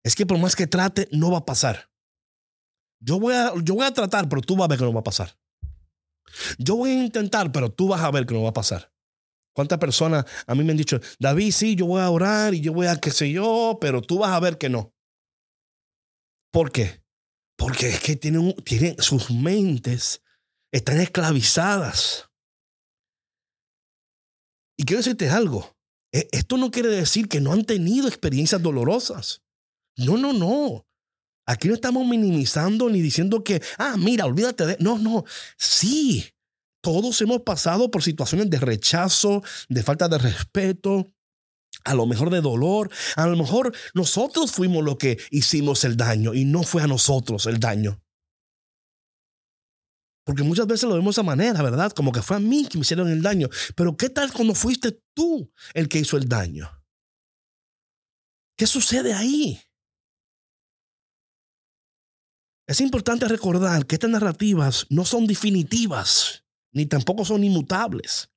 Es 0.04 0.14
que 0.14 0.26
por 0.26 0.36
más 0.38 0.56
que 0.56 0.66
trate, 0.66 1.08
no 1.10 1.30
va 1.30 1.38
a 1.38 1.46
pasar. 1.46 1.91
Yo 3.04 3.18
voy, 3.18 3.34
a, 3.34 3.52
yo 3.62 3.74
voy 3.74 3.86
a 3.86 3.92
tratar, 3.92 4.28
pero 4.28 4.42
tú 4.42 4.56
vas 4.56 4.66
a 4.66 4.68
ver 4.68 4.78
que 4.78 4.84
no 4.84 4.92
va 4.92 5.00
a 5.00 5.04
pasar. 5.04 5.36
Yo 6.58 6.76
voy 6.76 6.90
a 6.90 7.04
intentar, 7.04 7.50
pero 7.50 7.70
tú 7.70 7.88
vas 7.88 8.00
a 8.00 8.10
ver 8.10 8.26
que 8.26 8.34
no 8.34 8.42
va 8.42 8.50
a 8.50 8.54
pasar. 8.54 8.92
¿Cuántas 9.54 9.78
personas 9.78 10.24
a 10.46 10.54
mí 10.54 10.64
me 10.64 10.70
han 10.70 10.78
dicho, 10.78 11.00
David, 11.18 11.52
sí, 11.52 11.74
yo 11.74 11.86
voy 11.86 12.00
a 12.00 12.08
orar 12.08 12.54
y 12.54 12.60
yo 12.60 12.72
voy 12.72 12.86
a 12.86 12.96
qué 12.96 13.10
sé 13.10 13.30
yo, 13.30 13.76
pero 13.80 14.00
tú 14.00 14.18
vas 14.18 14.30
a 14.30 14.40
ver 14.40 14.56
que 14.56 14.68
no? 14.68 14.94
¿Por 16.50 16.70
qué? 16.70 17.02
Porque 17.56 17.88
es 17.88 18.00
que 18.00 18.16
tienen, 18.16 18.54
tienen 18.64 18.96
sus 18.98 19.30
mentes 19.30 20.22
están 20.72 21.00
esclavizadas. 21.00 22.30
Y 24.76 24.84
quiero 24.84 25.00
decirte 25.00 25.28
algo. 25.28 25.76
E, 26.12 26.28
esto 26.32 26.56
no 26.56 26.70
quiere 26.70 26.88
decir 26.88 27.28
que 27.28 27.40
no 27.40 27.52
han 27.52 27.64
tenido 27.64 28.08
experiencias 28.08 28.62
dolorosas. 28.62 29.42
No, 29.96 30.16
no, 30.16 30.32
no. 30.32 30.86
Aquí 31.52 31.68
no 31.68 31.74
estamos 31.74 32.06
minimizando 32.06 32.88
ni 32.88 33.02
diciendo 33.02 33.44
que, 33.44 33.60
ah, 33.76 33.96
mira, 33.98 34.24
olvídate 34.24 34.64
de... 34.64 34.76
No, 34.80 34.96
no, 34.98 35.24
sí, 35.58 36.24
todos 36.80 37.20
hemos 37.20 37.42
pasado 37.42 37.90
por 37.90 38.02
situaciones 38.02 38.48
de 38.48 38.58
rechazo, 38.58 39.42
de 39.68 39.82
falta 39.82 40.08
de 40.08 40.16
respeto, 40.16 41.12
a 41.84 41.94
lo 41.94 42.06
mejor 42.06 42.30
de 42.30 42.40
dolor, 42.40 42.90
a 43.16 43.26
lo 43.26 43.36
mejor 43.36 43.76
nosotros 43.92 44.50
fuimos 44.50 44.82
los 44.82 44.96
que 44.96 45.18
hicimos 45.30 45.84
el 45.84 45.98
daño 45.98 46.32
y 46.32 46.46
no 46.46 46.62
fue 46.62 46.82
a 46.82 46.86
nosotros 46.86 47.44
el 47.44 47.60
daño. 47.60 48.02
Porque 50.24 50.42
muchas 50.42 50.66
veces 50.66 50.88
lo 50.88 50.94
vemos 50.94 51.16
de 51.16 51.20
esa 51.20 51.22
manera, 51.22 51.60
¿verdad? 51.60 51.92
Como 51.92 52.12
que 52.12 52.22
fue 52.22 52.36
a 52.38 52.40
mí 52.40 52.66
que 52.66 52.78
me 52.78 52.82
hicieron 52.82 53.10
el 53.10 53.20
daño. 53.20 53.50
Pero 53.76 53.94
¿qué 53.98 54.08
tal 54.08 54.32
cuando 54.32 54.54
fuiste 54.54 55.02
tú 55.12 55.52
el 55.74 55.86
que 55.90 55.98
hizo 55.98 56.16
el 56.16 56.26
daño? 56.30 56.70
¿Qué 58.56 58.66
sucede 58.66 59.12
ahí? 59.12 59.60
Es 62.72 62.80
importante 62.80 63.28
recordar 63.28 63.84
que 63.84 63.96
estas 63.96 64.08
narrativas 64.08 64.86
no 64.88 65.04
son 65.04 65.26
definitivas, 65.26 66.42
ni 66.72 66.86
tampoco 66.86 67.22
son 67.22 67.44
inmutables. 67.44 68.30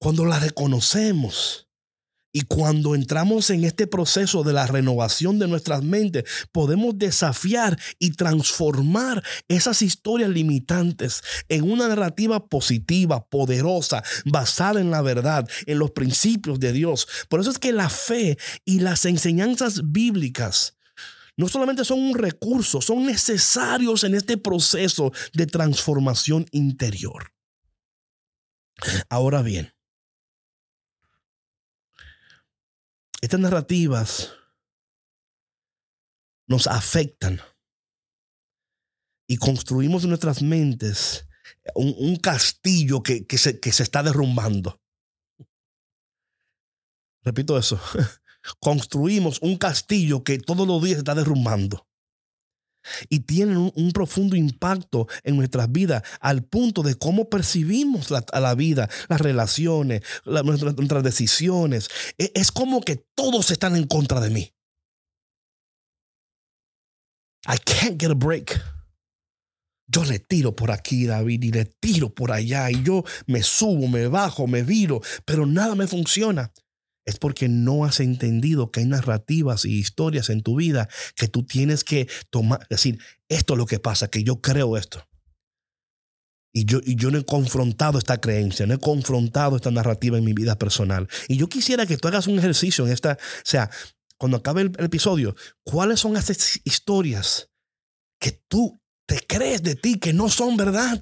Cuando 0.00 0.24
las 0.24 0.42
reconocemos 0.42 1.68
y 2.32 2.40
cuando 2.46 2.94
entramos 2.94 3.50
en 3.50 3.64
este 3.64 3.86
proceso 3.86 4.42
de 4.42 4.54
la 4.54 4.66
renovación 4.66 5.38
de 5.38 5.48
nuestras 5.48 5.82
mentes, 5.82 6.24
podemos 6.50 6.96
desafiar 6.96 7.78
y 7.98 8.12
transformar 8.12 9.22
esas 9.46 9.82
historias 9.82 10.30
limitantes 10.30 11.20
en 11.50 11.70
una 11.70 11.88
narrativa 11.88 12.46
positiva, 12.46 13.28
poderosa, 13.28 14.02
basada 14.24 14.80
en 14.80 14.90
la 14.90 15.02
verdad, 15.02 15.46
en 15.66 15.78
los 15.78 15.90
principios 15.90 16.58
de 16.58 16.72
Dios. 16.72 17.06
Por 17.28 17.40
eso 17.40 17.50
es 17.50 17.58
que 17.58 17.72
la 17.72 17.90
fe 17.90 18.38
y 18.64 18.80
las 18.80 19.04
enseñanzas 19.04 19.92
bíblicas 19.92 20.77
no 21.38 21.46
solamente 21.46 21.84
son 21.84 22.00
un 22.00 22.18
recurso, 22.18 22.82
son 22.82 23.06
necesarios 23.06 24.02
en 24.02 24.16
este 24.16 24.36
proceso 24.36 25.12
de 25.32 25.46
transformación 25.46 26.46
interior. 26.50 27.32
Ahora 29.08 29.40
bien, 29.42 29.72
estas 33.20 33.38
narrativas 33.38 34.32
nos 36.48 36.66
afectan 36.66 37.40
y 39.28 39.36
construimos 39.36 40.02
en 40.02 40.08
nuestras 40.08 40.42
mentes 40.42 41.28
un, 41.76 42.16
castillo 42.16 43.00
que, 43.04 43.24
se, 43.38 43.60
que 43.60 43.70
se 43.70 43.84
está 43.84 44.02
derrumbando. 44.02 44.82
Repito 47.22 47.56
eso. 47.56 47.80
Construimos 48.60 49.40
un 49.42 49.56
castillo 49.56 50.24
que 50.24 50.38
todos 50.38 50.66
los 50.66 50.82
días 50.82 50.98
está 50.98 51.14
derrumbando. 51.14 51.86
Y 53.08 53.20
tienen 53.20 53.70
un, 53.74 53.92
profundo 53.92 54.36
impacto 54.36 55.08
en 55.22 55.36
nuestras 55.36 55.70
vidas 55.70 56.02
al 56.20 56.44
punto 56.44 56.82
de 56.82 56.94
cómo 56.94 57.28
percibimos 57.28 58.10
la, 58.10 58.24
a 58.32 58.40
la 58.40 58.54
vida, 58.54 58.88
las 59.08 59.20
relaciones, 59.20 60.02
nuestras, 60.24 61.02
decisiones. 61.02 61.88
Es, 62.16 62.30
es 62.34 62.52
como 62.52 62.80
que 62.80 63.04
todos 63.14 63.50
están 63.50 63.76
en 63.76 63.86
contra 63.86 64.20
de 64.20 64.30
mí. 64.30 64.52
I 67.46 67.58
can't 67.64 68.00
get 68.00 68.10
a 68.10 68.14
break. 68.14 68.60
Yo 69.86 70.04
le 70.04 70.18
tiro 70.18 70.54
por 70.54 70.70
aquí, 70.70 71.06
David, 71.06 71.42
y 71.42 71.50
le 71.50 71.64
tiro 71.64 72.14
por 72.14 72.30
allá, 72.30 72.70
y 72.70 72.82
yo 72.82 73.04
me 73.26 73.42
subo, 73.42 73.88
me 73.88 74.06
bajo, 74.06 74.46
me 74.46 74.62
viro, 74.62 75.00
pero 75.24 75.46
nada 75.46 75.74
me 75.74 75.86
funciona 75.86 76.52
es 77.08 77.18
porque 77.18 77.48
no 77.48 77.86
has 77.86 78.00
entendido 78.00 78.70
que 78.70 78.80
hay 78.80 78.86
narrativas 78.86 79.64
y 79.64 79.78
historias 79.78 80.28
en 80.28 80.42
tu 80.42 80.56
vida 80.56 80.90
que 81.16 81.26
tú 81.26 81.42
tienes 81.42 81.82
que 81.82 82.06
tomar, 82.28 82.68
decir, 82.68 82.98
esto 83.30 83.54
es 83.54 83.58
lo 83.58 83.64
que 83.64 83.78
pasa, 83.78 84.08
que 84.08 84.22
yo 84.24 84.42
creo 84.42 84.76
esto. 84.76 85.08
Y 86.52 86.66
yo, 86.66 86.80
y 86.84 86.96
yo 86.96 87.10
no 87.10 87.16
he 87.16 87.24
confrontado 87.24 87.96
esta 87.96 88.20
creencia, 88.20 88.66
no 88.66 88.74
he 88.74 88.78
confrontado 88.78 89.56
esta 89.56 89.70
narrativa 89.70 90.18
en 90.18 90.24
mi 90.24 90.34
vida 90.34 90.58
personal. 90.58 91.08
Y 91.28 91.38
yo 91.38 91.48
quisiera 91.48 91.86
que 91.86 91.96
tú 91.96 92.08
hagas 92.08 92.26
un 92.26 92.38
ejercicio 92.38 92.86
en 92.86 92.92
esta, 92.92 93.12
o 93.14 93.42
sea, 93.42 93.70
cuando 94.18 94.36
acabe 94.36 94.60
el, 94.60 94.72
el 94.78 94.84
episodio, 94.84 95.34
¿cuáles 95.64 96.00
son 96.00 96.14
esas 96.14 96.60
historias 96.64 97.48
que 98.20 98.32
tú 98.48 98.78
te 99.06 99.18
crees 99.26 99.62
de 99.62 99.76
ti 99.76 99.98
que 99.98 100.12
no 100.12 100.28
son 100.28 100.58
verdad? 100.58 101.00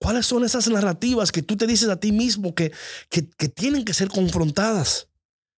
¿Cuáles 0.00 0.24
son 0.24 0.44
esas 0.44 0.66
narrativas 0.68 1.30
que 1.30 1.42
tú 1.42 1.58
te 1.58 1.66
dices 1.66 1.90
a 1.90 2.00
ti 2.00 2.10
mismo 2.10 2.54
que, 2.54 2.72
que, 3.10 3.22
tienen 3.48 3.84
que 3.84 3.92
ser 3.92 4.08
confrontadas, 4.08 5.10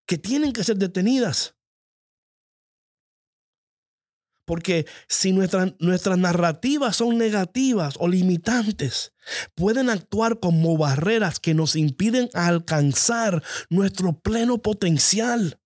que 0.05 0.17
tienen 0.17 0.51
que 0.51 0.65
ser 0.65 0.77
detenidas? 0.77 1.55
Porque 4.45 4.85
si 5.07 5.31
nuestras 5.31 6.17
narrativas 6.17 6.97
son 6.97 7.17
negativas 7.17 7.95
o 7.97 8.09
limitantes, 8.09 9.13
pueden 9.55 9.89
actuar 9.89 10.41
como 10.41 10.77
barreras 10.77 11.39
que 11.39 11.53
nos 11.53 11.77
impiden 11.77 12.29
alcanzar 12.33 13.41
nuestro 13.69 14.19
pleno 14.19 14.61
potencial. 14.61 15.61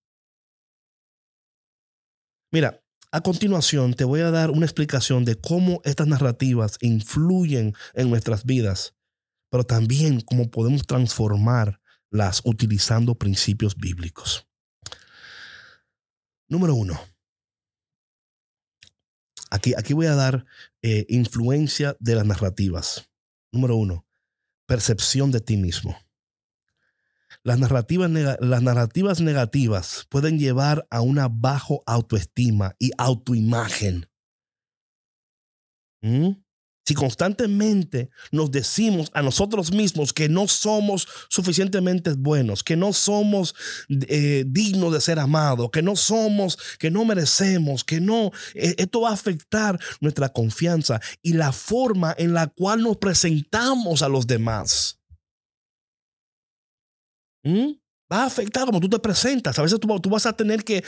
Mira, 2.51 2.83
a 3.11 3.21
continuación 3.21 3.93
te 3.93 4.03
voy 4.03 4.21
a 4.21 4.31
dar 4.31 4.51
una 4.51 4.65
explicación 4.65 5.25
de 5.25 5.35
cómo 5.35 5.81
estas 5.83 6.07
narrativas 6.07 6.77
influyen 6.81 7.73
en 7.93 8.09
nuestras 8.09 8.45
vidas, 8.45 8.95
pero 9.49 9.63
también 9.63 10.21
cómo 10.21 10.49
podemos 10.49 10.85
transformarlas 10.85 12.41
utilizando 12.43 13.15
principios 13.15 13.75
bíblicos. 13.75 14.47
Número 16.49 16.75
uno 16.75 16.99
Aquí, 19.49 19.73
aquí 19.77 19.93
voy 19.93 20.07
a 20.07 20.15
dar 20.15 20.45
eh, 20.81 21.05
influencia 21.09 21.95
de 21.99 22.15
las 22.15 22.25
narrativas. 22.25 23.09
Número 23.51 23.77
uno, 23.77 24.05
percepción 24.65 25.31
de 25.31 25.39
ti 25.39 25.55
mismo. 25.55 25.97
Las 27.47 27.59
narrativas, 27.59 28.11
las 28.41 28.61
narrativas 28.61 29.21
negativas 29.21 30.05
pueden 30.09 30.37
llevar 30.37 30.85
a 30.89 30.99
una 30.99 31.29
bajo 31.29 31.81
autoestima 31.85 32.75
y 32.77 32.91
autoimagen. 32.97 34.09
¿Mm? 36.01 36.31
Si 36.85 36.93
constantemente 36.93 38.09
nos 38.33 38.51
decimos 38.51 39.09
a 39.13 39.21
nosotros 39.21 39.71
mismos 39.71 40.11
que 40.11 40.27
no 40.27 40.49
somos 40.49 41.07
suficientemente 41.29 42.11
buenos, 42.17 42.65
que 42.65 42.75
no 42.75 42.91
somos 42.91 43.55
eh, 43.87 44.43
dignos 44.45 44.91
de 44.91 44.99
ser 44.99 45.17
amados, 45.17 45.69
que 45.71 45.81
no 45.81 45.95
somos, 45.95 46.57
que 46.79 46.91
no 46.91 47.05
merecemos, 47.05 47.85
que 47.85 48.01
no, 48.01 48.33
eh, 48.55 48.75
esto 48.77 48.99
va 48.99 49.11
a 49.11 49.13
afectar 49.13 49.79
nuestra 50.01 50.27
confianza 50.27 50.99
y 51.21 51.31
la 51.31 51.53
forma 51.53 52.13
en 52.17 52.33
la 52.33 52.47
cual 52.47 52.83
nos 52.83 52.97
presentamos 52.97 54.01
a 54.01 54.09
los 54.09 54.27
demás. 54.27 54.96
¿Mm? 57.47 57.77
va 58.11 58.23
a 58.23 58.25
afectar 58.25 58.65
como 58.65 58.79
tú 58.79 58.89
te 58.89 58.99
presentas. 58.99 59.57
A 59.59 59.61
veces 59.61 59.79
tú, 59.79 60.09
vas 60.09 60.25
a 60.25 60.33
tener 60.33 60.63
que, 60.63 60.83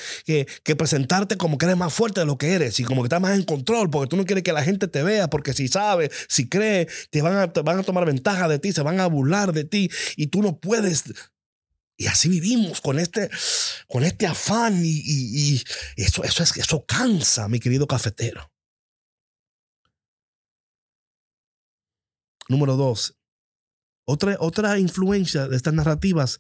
presentarte 0.77 1.37
como 1.37 1.57
que 1.57 1.65
eres 1.65 1.77
más 1.77 1.93
fuerte 1.93 2.21
de 2.21 2.25
lo 2.25 2.37
que 2.37 2.53
eres 2.53 2.79
y 2.79 2.83
como 2.83 3.01
que 3.01 3.07
estás 3.07 3.21
más 3.21 3.35
en 3.35 3.43
control 3.43 3.89
porque 3.89 4.09
tú 4.09 4.17
no 4.17 4.25
quieres 4.25 4.43
que 4.43 4.53
la 4.53 4.63
gente 4.63 4.87
te 4.87 5.03
vea 5.03 5.29
porque 5.29 5.53
si 5.53 5.67
sabe, 5.67 6.11
si 6.27 6.47
cree, 6.47 6.87
te 7.09 7.21
van 7.21 7.35
a, 7.35 7.47
van 7.47 7.79
a 7.79 7.83
tomar 7.83 8.05
ventaja 8.05 8.47
de 8.47 8.59
ti, 8.59 8.71
se 8.71 8.81
van 8.81 8.99
a 8.99 9.07
burlar 9.07 9.53
de 9.53 9.63
ti 9.65 9.89
y 10.15 10.27
tú 10.27 10.41
no 10.41 10.59
puedes. 10.59 11.03
Y 11.97 12.07
así 12.07 12.29
vivimos 12.29 12.79
con 12.79 12.97
este, 12.97 13.29
con 13.87 14.05
este 14.05 14.25
afán 14.25 14.81
y, 14.85 15.01
y, 15.05 15.63
eso, 15.97 16.23
eso, 16.23 16.43
es, 16.43 16.55
eso 16.55 16.85
cansa, 16.85 17.49
mi 17.49 17.59
querido 17.59 17.87
cafetero. 17.87 18.49
Número 22.47 22.77
dos, 22.77 23.18
otra, 24.09 24.37
otra 24.39 24.79
influencia 24.79 25.47
de 25.47 25.55
estas 25.55 25.73
narrativas 25.73 26.39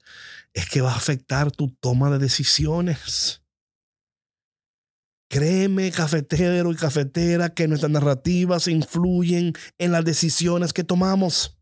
es 0.53 0.67
que 0.67 0.81
va 0.81 0.91
a 0.91 0.97
afectar 0.97 1.51
tu 1.51 1.69
toma 1.69 2.09
de 2.09 2.17
decisiones. 2.17 3.43
Créeme, 5.29 5.91
cafetero 5.91 6.71
y 6.71 6.75
cafetera, 6.75 7.49
que 7.49 7.67
nuestras 7.67 7.91
narrativas 7.91 8.67
influyen 8.67 9.53
en 9.77 9.91
las 9.91 10.03
decisiones 10.03 10.73
que 10.73 10.83
tomamos. 10.83 11.59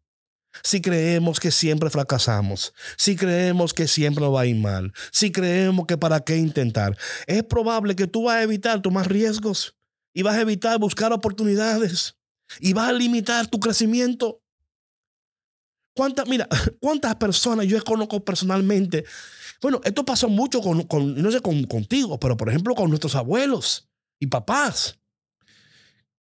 Si 0.63 0.80
creemos 0.80 1.41
que 1.41 1.52
siempre 1.52 1.89
fracasamos, 1.89 2.74
si 2.98 3.17
creemos 3.17 3.74
que 3.74 3.86
siempre 3.88 4.26
va 4.28 4.41
a 4.41 4.46
ir 4.46 4.56
mal, 4.56 4.93
si 5.12 5.34
creemos 5.34 5.88
que 5.88 5.98
para 5.98 6.22
qué 6.22 6.38
intentar, 6.38 6.98
es 7.28 7.43
probable 7.43 7.98
que 7.98 8.08
tú 8.08 8.24
vas 8.24 8.38
a 8.38 8.43
evitar 8.43 8.82
tomar 8.82 9.12
riesgos 9.12 9.76
y 10.13 10.24
vas 10.24 10.38
a 10.38 10.41
evitar 10.41 10.80
buscar 10.80 11.12
oportunidades 11.12 12.15
y 12.62 12.72
vas 12.72 12.89
a 12.89 12.93
limitar 12.93 13.48
tu 13.48 13.60
crecimiento. 13.60 14.41
¿Cuántas, 15.97 16.27
mira, 16.27 16.47
cuántas 16.79 17.15
personas 17.15 17.65
yo 17.65 17.83
conozco 17.83 18.23
personalmente? 18.23 19.03
Bueno, 19.60 19.81
esto 19.83 20.05
pasó 20.05 20.29
mucho 20.29 20.62
con, 20.62 20.86
no 21.19 21.31
sé, 21.31 21.41
con, 21.41 21.63
contigo, 21.63 22.19
pero 22.19 22.38
por 22.38 22.49
ejemplo 22.49 22.75
con 22.75 22.89
nuestros 22.89 23.15
abuelos 23.15 23.89
y 24.19 24.27
papás 24.27 24.99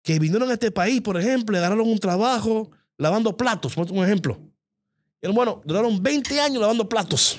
que 0.02 0.18
vinieron 0.18 0.48
a 0.48 0.54
este 0.54 0.70
país, 0.70 1.02
por 1.02 1.20
ejemplo, 1.20 1.54
y 1.54 1.58
agarraron 1.58 1.86
un 1.86 1.98
trabajo 1.98 2.70
lavando 2.96 3.36
platos, 3.36 3.76
un 3.76 4.02
ejemplo. 4.02 4.38
Y 5.20 5.28
bueno, 5.28 5.60
duraron 5.66 6.02
20 6.02 6.40
años 6.40 6.60
lavando 6.62 6.88
platos. 6.88 7.38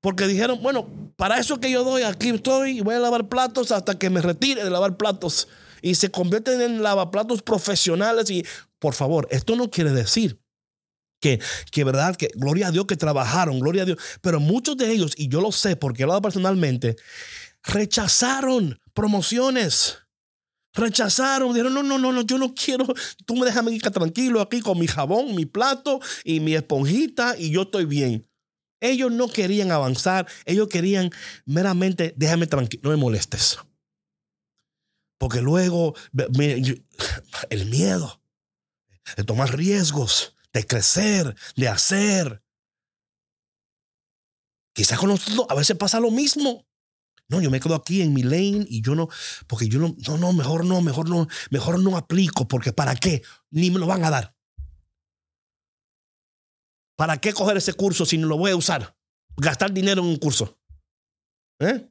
Porque 0.00 0.26
dijeron, 0.26 0.60
bueno, 0.62 0.86
para 1.16 1.38
eso 1.38 1.58
que 1.58 1.70
yo 1.70 1.84
doy, 1.84 2.02
aquí 2.02 2.30
estoy 2.30 2.78
y 2.78 2.80
voy 2.80 2.96
a 2.96 2.98
lavar 2.98 3.28
platos 3.28 3.70
hasta 3.70 3.98
que 3.98 4.10
me 4.10 4.20
retire 4.20 4.64
de 4.64 4.70
lavar 4.70 4.96
platos. 4.96 5.48
Y 5.80 5.94
se 5.94 6.10
convierten 6.10 6.60
en 6.60 6.82
lavaplatos 6.82 7.40
profesionales. 7.40 8.28
Y 8.30 8.44
por 8.78 8.94
favor, 8.94 9.28
esto 9.30 9.56
no 9.56 9.70
quiere 9.70 9.92
decir 9.92 10.39
que, 11.20 11.40
que 11.70 11.84
verdad, 11.84 12.16
que 12.16 12.30
gloria 12.34 12.68
a 12.68 12.70
Dios 12.70 12.86
que 12.86 12.96
trabajaron, 12.96 13.60
gloria 13.60 13.82
a 13.82 13.86
Dios. 13.86 13.98
Pero 14.20 14.40
muchos 14.40 14.76
de 14.76 14.90
ellos, 14.90 15.12
y 15.16 15.28
yo 15.28 15.40
lo 15.40 15.52
sé 15.52 15.76
porque 15.76 16.02
he 16.02 16.04
hablado 16.04 16.22
personalmente, 16.22 16.96
rechazaron 17.62 18.80
promociones. 18.94 19.98
Rechazaron, 20.72 21.52
dijeron, 21.52 21.74
no, 21.74 21.82
no, 21.82 21.98
no, 21.98 22.12
no, 22.12 22.22
yo 22.22 22.38
no 22.38 22.54
quiero, 22.54 22.86
tú 23.26 23.34
me 23.34 23.44
déjame 23.44 23.72
ir 23.72 23.82
tranquilo 23.82 24.40
aquí 24.40 24.60
con 24.60 24.78
mi 24.78 24.86
jabón, 24.86 25.34
mi 25.34 25.44
plato 25.44 26.00
y 26.22 26.38
mi 26.38 26.54
esponjita 26.54 27.36
y 27.36 27.50
yo 27.50 27.62
estoy 27.62 27.86
bien. 27.86 28.28
Ellos 28.80 29.10
no 29.10 29.28
querían 29.28 29.72
avanzar, 29.72 30.26
ellos 30.46 30.68
querían 30.68 31.10
meramente, 31.44 32.14
déjame 32.16 32.46
tranquilo, 32.46 32.82
no 32.84 32.90
me 32.90 32.96
molestes. 32.96 33.58
Porque 35.18 35.42
luego 35.42 35.94
el 37.50 37.66
miedo 37.66 38.22
de 39.16 39.24
tomar 39.24 39.54
riesgos, 39.54 40.34
de 40.52 40.66
crecer, 40.66 41.36
de 41.56 41.68
hacer. 41.68 42.42
Quizás 44.74 44.98
con 44.98 45.10
nosotros 45.10 45.46
a 45.48 45.54
veces 45.54 45.76
pasa 45.76 46.00
lo 46.00 46.10
mismo. 46.10 46.66
No, 47.28 47.40
yo 47.40 47.50
me 47.50 47.60
quedo 47.60 47.76
aquí 47.76 48.02
en 48.02 48.12
mi 48.12 48.22
lane 48.22 48.66
y 48.68 48.82
yo 48.82 48.96
no, 48.96 49.08
porque 49.46 49.68
yo 49.68 49.78
no, 49.78 49.94
no, 50.08 50.18
no, 50.18 50.32
mejor 50.32 50.64
no, 50.64 50.80
mejor 50.80 51.08
no, 51.08 51.28
mejor 51.50 51.78
no 51.78 51.96
aplico, 51.96 52.48
porque 52.48 52.72
¿para 52.72 52.96
qué? 52.96 53.22
Ni 53.50 53.70
me 53.70 53.78
lo 53.78 53.86
van 53.86 54.04
a 54.04 54.10
dar. 54.10 54.36
¿Para 56.96 57.18
qué 57.18 57.32
coger 57.32 57.56
ese 57.56 57.72
curso 57.72 58.04
si 58.04 58.18
no 58.18 58.26
lo 58.26 58.36
voy 58.36 58.50
a 58.50 58.56
usar? 58.56 58.96
Gastar 59.36 59.72
dinero 59.72 60.02
en 60.02 60.08
un 60.08 60.16
curso. 60.16 60.60
¿Eh? 61.60 61.88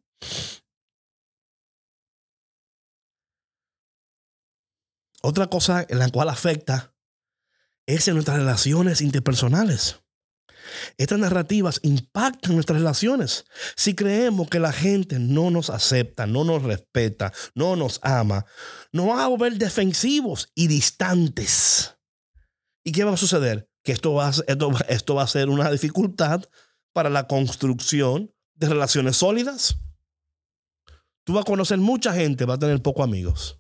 Otra 5.22 5.48
cosa 5.48 5.86
en 5.88 6.00
la 6.00 6.10
cual 6.10 6.30
afecta 6.30 6.94
es 7.90 8.08
en 8.08 8.14
nuestras 8.14 8.38
relaciones 8.38 9.02
interpersonales. 9.02 10.00
Estas 10.98 11.18
narrativas 11.18 11.80
impactan 11.82 12.54
nuestras 12.54 12.78
relaciones. 12.78 13.46
Si 13.76 13.96
creemos 13.96 14.48
que 14.48 14.60
la 14.60 14.72
gente 14.72 15.18
no 15.18 15.50
nos 15.50 15.72
acepta, 15.72 16.28
no 16.28 16.44
nos 16.44 16.62
respeta, 16.62 17.34
no 17.56 17.76
nos 17.76 18.00
ama, 18.04 18.46
nos 18.92 19.08
van 19.08 19.20
a 19.20 19.28
volver 19.28 19.58
defensivos 19.58 20.52
y 20.54 20.68
distantes. 20.68 21.96
¿Y 22.84 22.92
qué 22.92 23.04
va 23.04 23.14
a 23.14 23.18
suceder? 23.18 23.68
Que 23.84 23.92
esto 23.92 24.14
va, 24.14 24.30
esto, 24.30 24.72
esto 24.88 25.16
va 25.16 25.24
a 25.24 25.28
ser 25.28 25.50
una 25.50 25.72
dificultad 25.72 26.44
para 26.94 27.10
la 27.10 27.28
construcción 27.28 28.32
de 28.54 28.70
relaciones 28.70 29.18
sólidas. 29.18 29.78
Tú 31.24 31.34
vas 31.34 31.42
a 31.42 31.46
conocer 31.46 31.80
mucha 31.80 32.14
gente, 32.14 32.46
vas 32.46 32.58
a 32.58 32.60
tener 32.60 32.84
pocos 32.84 33.04
amigos. 33.04 33.60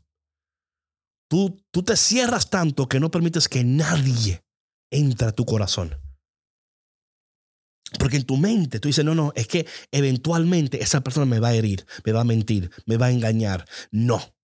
Tú, 1.30 1.63
tú 1.71 1.84
te 1.84 1.95
cierras 1.95 2.49
tanto 2.49 2.89
que 2.89 2.99
no 2.99 3.11
permites 3.11 3.47
que 3.47 3.63
nadie 3.63 4.43
entre 4.91 5.27
a 5.27 5.32
tu 5.32 5.45
corazón. 5.45 5.95
Porque 7.97 8.17
en 8.17 8.23
tu 8.23 8.38
mente 8.38 8.80
tú 8.80 8.88
dices, 8.88 9.05
no, 9.05 9.15
no, 9.15 9.32
es 9.36 9.47
que 9.47 9.65
eventualmente 9.91 10.82
esa 10.84 11.01
persona 11.01 11.25
me 11.25 11.39
va 11.39 11.49
a 11.49 11.53
herir, 11.53 11.86
me 12.03 12.11
va 12.11 12.21
a 12.21 12.25
mentir, 12.25 12.69
me 12.86 12.97
va 12.97 13.07
a 13.07 13.11
engañar. 13.11 13.67
No. 13.91 14.36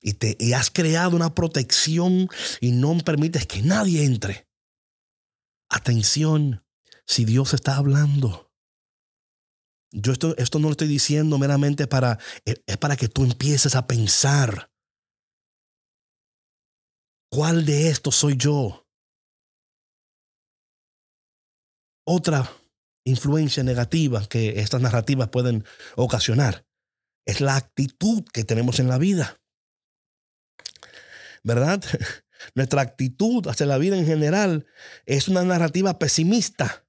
Y, 0.00 0.14
te, 0.14 0.36
y 0.38 0.52
has 0.52 0.70
creado 0.70 1.16
una 1.16 1.34
protección 1.34 2.28
y 2.60 2.72
no 2.72 2.96
permites 2.98 3.46
que 3.46 3.62
nadie 3.62 4.04
entre. 4.04 4.48
Atención, 5.68 6.64
si 7.06 7.24
Dios 7.24 7.54
está 7.54 7.76
hablando. 7.76 8.52
Yo 9.92 10.12
esto, 10.12 10.36
esto 10.36 10.58
no 10.58 10.68
lo 10.68 10.72
estoy 10.72 10.88
diciendo 10.88 11.38
meramente 11.38 11.86
para, 11.86 12.18
es 12.44 12.76
para 12.76 12.96
que 12.96 13.08
tú 13.08 13.24
empieces 13.24 13.74
a 13.74 13.86
pensar. 13.86 14.70
¿Cuál 17.36 17.66
de 17.66 17.90
estos 17.90 18.16
soy 18.16 18.38
yo? 18.38 18.88
Otra 22.06 22.50
influencia 23.04 23.62
negativa 23.62 24.26
que 24.26 24.58
estas 24.60 24.80
narrativas 24.80 25.28
pueden 25.28 25.66
ocasionar 25.96 26.64
es 27.26 27.42
la 27.42 27.56
actitud 27.56 28.24
que 28.32 28.44
tenemos 28.44 28.80
en 28.80 28.88
la 28.88 28.96
vida. 28.96 29.38
¿Verdad? 31.44 31.84
Nuestra 32.54 32.80
actitud 32.80 33.46
hacia 33.48 33.66
la 33.66 33.76
vida 33.76 33.98
en 33.98 34.06
general 34.06 34.66
es 35.04 35.28
una 35.28 35.44
narrativa 35.44 35.98
pesimista 35.98 36.86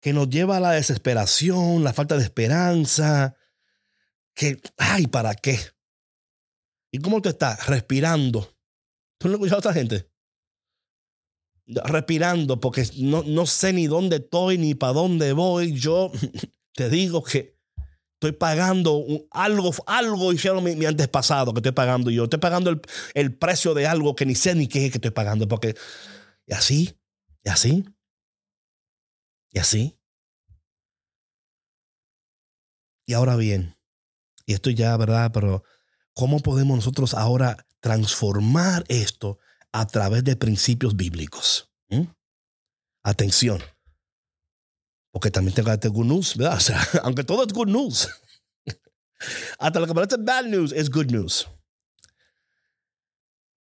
que 0.00 0.14
nos 0.14 0.30
lleva 0.30 0.56
a 0.56 0.60
la 0.60 0.70
desesperación, 0.70 1.84
la 1.84 1.92
falta 1.92 2.16
de 2.16 2.24
esperanza, 2.24 3.36
que, 4.34 4.58
ay, 4.78 5.06
¿para 5.06 5.34
qué? 5.34 5.60
¿Y 6.90 6.98
cómo 7.00 7.20
tú 7.20 7.28
estás? 7.28 7.66
Respirando. 7.66 8.55
¿Tú 9.18 9.28
no 9.28 9.34
has 9.34 9.40
escuchado 9.40 9.56
a 9.56 9.60
esta 9.60 9.72
gente? 9.72 10.10
Respirando 11.66 12.60
porque 12.60 12.84
no, 12.98 13.22
no 13.24 13.46
sé 13.46 13.72
ni 13.72 13.86
dónde 13.86 14.16
estoy 14.16 14.58
ni 14.58 14.74
para 14.74 14.92
dónde 14.92 15.32
voy. 15.32 15.72
Yo 15.72 16.12
te 16.74 16.88
digo 16.88 17.22
que 17.22 17.56
estoy 18.14 18.32
pagando 18.32 19.04
algo, 19.30 19.72
algo 19.86 20.32
hicieron 20.32 20.64
mi, 20.64 20.74
mi 20.74 20.86
antes 20.86 21.08
pasado 21.08 21.52
que 21.52 21.58
estoy 21.58 21.72
pagando 21.72 22.10
yo. 22.10 22.24
Estoy 22.24 22.40
pagando 22.40 22.70
el, 22.70 22.80
el, 23.14 23.36
precio 23.36 23.74
de 23.74 23.86
algo 23.86 24.14
que 24.14 24.26
ni 24.26 24.34
sé 24.34 24.54
ni 24.54 24.68
qué 24.68 24.86
es 24.86 24.92
que 24.92 24.98
estoy 24.98 25.10
pagando. 25.10 25.48
Porque, 25.48 25.74
y 26.46 26.54
así, 26.54 26.98
y 27.42 27.48
así, 27.48 27.84
y 29.50 29.58
así. 29.58 29.98
Y 33.06 33.12
ahora 33.12 33.36
bien, 33.36 33.76
y 34.46 34.54
esto 34.54 34.70
ya, 34.70 34.96
¿verdad? 34.96 35.30
Pero, 35.32 35.62
¿cómo 36.12 36.40
podemos 36.40 36.76
nosotros 36.76 37.14
ahora 37.14 37.65
transformar 37.80 38.84
esto 38.88 39.38
a 39.72 39.86
través 39.86 40.24
de 40.24 40.36
principios 40.36 40.96
bíblicos? 40.96 41.70
Atención. 43.02 43.60
Porque 45.12 45.30
también 45.30 45.54
tengo 45.54 45.72
este 45.72 45.88
good 45.88 46.06
news, 46.06 46.36
¿verdad? 46.36 46.60
Aunque 47.02 47.24
todo 47.24 47.44
es 47.44 47.52
good 47.52 47.68
news. 47.68 48.08
Hasta 49.58 49.80
lo 49.80 49.86
que 49.86 49.94
parece 49.94 50.16
bad 50.18 50.44
news 50.44 50.72
es 50.72 50.90
good 50.90 51.10
news. 51.10 51.48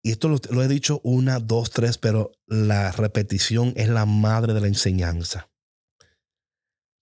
Y 0.02 0.10
esto 0.10 0.28
lo, 0.28 0.62
he 0.62 0.68
dicho 0.68 1.00
una, 1.02 1.40
dos, 1.40 1.70
tres, 1.70 1.96
pero 1.96 2.32
la 2.46 2.92
repetición 2.92 3.72
es 3.74 3.88
la 3.88 4.04
madre 4.04 4.52
de 4.52 4.60
la 4.60 4.66
enseñanza. 4.66 5.50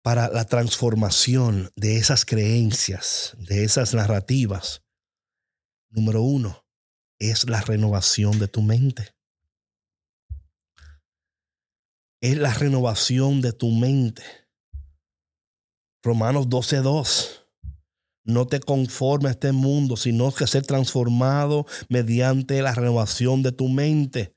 Para 0.01 0.27
la 0.29 0.45
transformación 0.45 1.71
de 1.77 1.97
esas 1.97 2.25
creencias, 2.25 3.35
de 3.37 3.63
esas 3.63 3.93
narrativas, 3.93 4.83
número 5.89 6.21
uno, 6.21 6.65
es 7.19 7.49
la 7.49 7.61
renovación 7.61 8.39
de 8.39 8.47
tu 8.47 8.61
mente. 8.61 9.13
Es 12.21 12.37
la 12.37 12.53
renovación 12.53 13.41
de 13.41 13.53
tu 13.53 13.71
mente. 13.71 14.23
Romanos 16.01 16.47
12:2. 16.49 17.45
No 18.23 18.47
te 18.47 18.59
conformes 18.59 19.29
a 19.29 19.31
este 19.31 19.51
mundo, 19.51 19.97
sino 19.97 20.31
que 20.31 20.47
ser 20.47 20.65
transformado 20.65 21.65
mediante 21.89 22.61
la 22.61 22.73
renovación 22.73 23.43
de 23.43 23.51
tu 23.51 23.69
mente. 23.69 24.33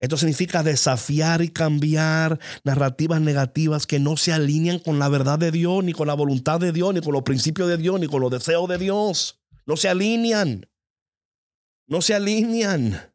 Esto 0.00 0.16
significa 0.16 0.62
desafiar 0.62 1.42
y 1.42 1.48
cambiar 1.48 2.38
narrativas 2.62 3.20
negativas 3.20 3.86
que 3.86 3.98
no 3.98 4.16
se 4.16 4.32
alinean 4.32 4.78
con 4.78 4.98
la 5.00 5.08
verdad 5.08 5.38
de 5.38 5.50
Dios, 5.50 5.82
ni 5.82 5.92
con 5.92 6.06
la 6.06 6.14
voluntad 6.14 6.60
de 6.60 6.72
Dios, 6.72 6.94
ni 6.94 7.00
con 7.00 7.12
los 7.12 7.24
principios 7.24 7.68
de 7.68 7.76
Dios, 7.76 7.98
ni 7.98 8.06
con 8.06 8.22
los 8.22 8.30
deseos 8.30 8.68
de 8.68 8.78
Dios. 8.78 9.40
No 9.66 9.76
se 9.76 9.88
alinean. 9.88 10.66
No 11.88 12.02
se 12.02 12.14
alinean. 12.14 13.14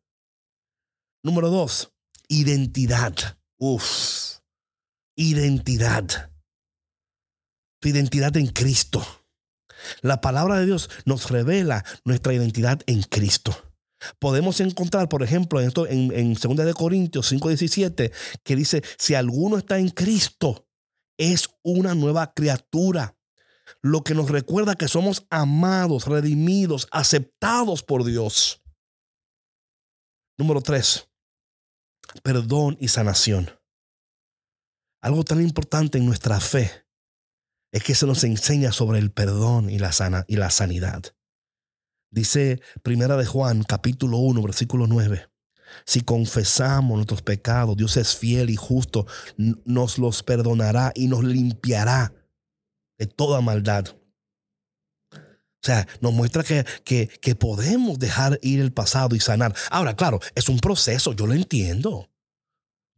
Número 1.21 1.51
dos, 1.51 1.93
identidad. 2.28 3.13
Uf, 3.59 4.39
identidad. 5.15 6.32
Tu 7.80 7.89
identidad 7.89 8.36
en 8.36 8.47
Cristo. 8.47 9.05
La 10.01 10.21
palabra 10.21 10.57
de 10.57 10.65
Dios 10.65 10.89
nos 11.05 11.30
revela 11.30 11.86
nuestra 12.03 12.34
identidad 12.34 12.82
en 12.88 13.03
Cristo. 13.03 13.55
Podemos 14.17 14.59
encontrar, 14.59 15.07
por 15.07 15.21
ejemplo, 15.21 15.61
en, 15.61 15.67
esto, 15.67 15.86
en, 15.86 16.11
en 16.11 16.34
2 16.34 16.65
de 16.65 16.74
Corintios 16.74 17.32
5:17, 17.32 18.11
que 18.43 18.55
dice, 18.55 18.82
si 18.97 19.13
alguno 19.13 19.59
está 19.59 19.78
en 19.78 19.89
Cristo, 19.89 20.67
es 21.17 21.47
una 21.61 21.93
nueva 21.93 22.34
criatura. 22.34 23.15
Lo 23.84 24.03
que 24.03 24.15
nos 24.15 24.32
recuerda 24.32 24.76
que 24.76 24.88
somos 24.88 25.28
amados, 25.30 26.07
redimidos, 26.07 26.88
aceptados 26.91 27.84
por 27.84 28.03
Dios. 28.03 28.62
Número 30.38 30.62
3, 30.62 31.08
perdón 32.24 32.76
y 32.80 32.88
sanación. 32.88 33.52
Algo 35.02 35.24
tan 35.24 35.42
importante 35.42 36.00
en 36.00 36.08
nuestra 36.08 36.40
fe 36.40 36.72
es 37.72 37.84
que 37.84 37.94
se 37.94 38.08
nos 38.08 38.24
enseña 38.24 38.72
sobre 38.72 38.98
el 38.98 39.12
perdón 39.12 39.70
y 39.70 39.78
la, 39.78 39.92
y 40.28 40.38
la 40.38 40.50
sanidad. 40.50 41.04
Dice 42.10 42.62
Primera 42.82 43.16
de 43.16 43.28
Juan, 43.28 43.64
capítulo 43.64 44.18
1, 44.18 44.42
versículo 44.42 44.88
9. 44.88 45.30
Si 45.86 46.02
confesamos 46.02 46.96
nuestros 46.96 47.22
pecados, 47.22 47.78
Dios 47.78 47.98
es 47.98 48.16
fiel 48.16 48.50
y 48.50 48.56
justo, 48.56 49.06
nos 49.38 50.00
los 50.00 50.24
perdonará 50.24 50.92
y 50.96 51.08
nos 51.08 51.24
limpiará 51.24 52.12
de 52.98 53.06
toda 53.06 53.42
maldad. 53.42 53.86
O 55.64 55.66
sea, 55.66 55.88
nos 56.01 56.11
muestra 56.11 56.43
que, 56.43 56.66
que, 56.84 57.07
que, 57.07 57.36
podemos 57.36 57.97
dejar 57.97 58.38
ir 58.41 58.59
el 58.59 58.74
pasado 58.74 59.16
y 59.16 59.22
sanar. 59.22 59.55
Ahora, 59.72 59.95
claro, 59.95 60.20
es 60.36 60.49
un 60.49 60.59
proceso, 60.59 61.14
yo 61.14 61.26
lo 61.26 61.34
entiendo. 61.34 62.09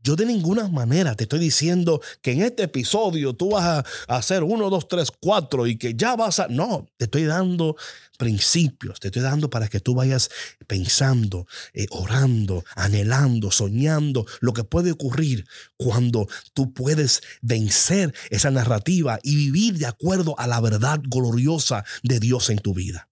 Yo 0.05 0.15
de 0.15 0.27
ninguna 0.27 0.67
manera 0.67 1.15
te 1.15 1.23
estoy 1.23 1.39
diciendo 1.39 1.99
que 2.21 2.33
en 2.33 2.43
este 2.43 2.61
episodio 2.61 3.33
tú 3.33 3.49
vas 3.49 3.83
a 4.07 4.15
hacer 4.15 4.43
uno, 4.43 4.69
dos, 4.69 4.87
tres, 4.87 5.09
cuatro 5.09 5.65
y 5.65 5.77
que 5.79 5.95
ya 5.95 6.15
vas 6.15 6.39
a... 6.39 6.47
No, 6.47 6.87
te 6.97 7.05
estoy 7.05 7.23
dando 7.23 7.75
principios, 8.19 8.99
te 8.99 9.07
estoy 9.07 9.23
dando 9.23 9.49
para 9.49 9.67
que 9.67 9.79
tú 9.79 9.95
vayas 9.95 10.29
pensando, 10.67 11.47
eh, 11.73 11.87
orando, 11.89 12.63
anhelando, 12.75 13.49
soñando 13.49 14.27
lo 14.41 14.53
que 14.53 14.63
puede 14.63 14.91
ocurrir 14.91 15.47
cuando 15.75 16.27
tú 16.53 16.71
puedes 16.71 17.23
vencer 17.41 18.13
esa 18.29 18.51
narrativa 18.51 19.17
y 19.23 19.35
vivir 19.35 19.79
de 19.79 19.87
acuerdo 19.87 20.37
a 20.37 20.45
la 20.45 20.61
verdad 20.61 20.99
gloriosa 21.01 21.83
de 22.03 22.19
Dios 22.19 22.51
en 22.51 22.59
tu 22.59 22.75
vida. 22.75 23.09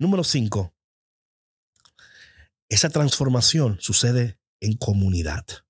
Número 0.00 0.24
cinco, 0.24 0.74
esa 2.68 2.88
transformación 2.88 3.78
sucede 3.80 4.40
en 4.58 4.76
comunidad 4.76 5.63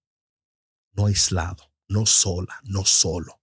no 0.94 1.06
aislado, 1.06 1.72
no 1.88 2.06
sola, 2.06 2.60
no 2.64 2.84
solo. 2.84 3.40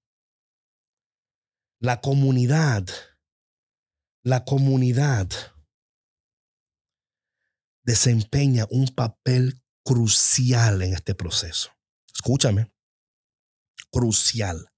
La 1.79 2.01
comunidad, 2.01 2.87
la 4.23 4.45
comunidad 4.45 5.29
desempeña 7.83 8.67
un 8.69 8.87
papel 8.87 9.61
crucial 9.83 10.81
en 10.81 10.93
este 10.93 11.15
proceso. 11.15 11.71
Escúchame, 12.13 12.71
crucial. 13.91 14.71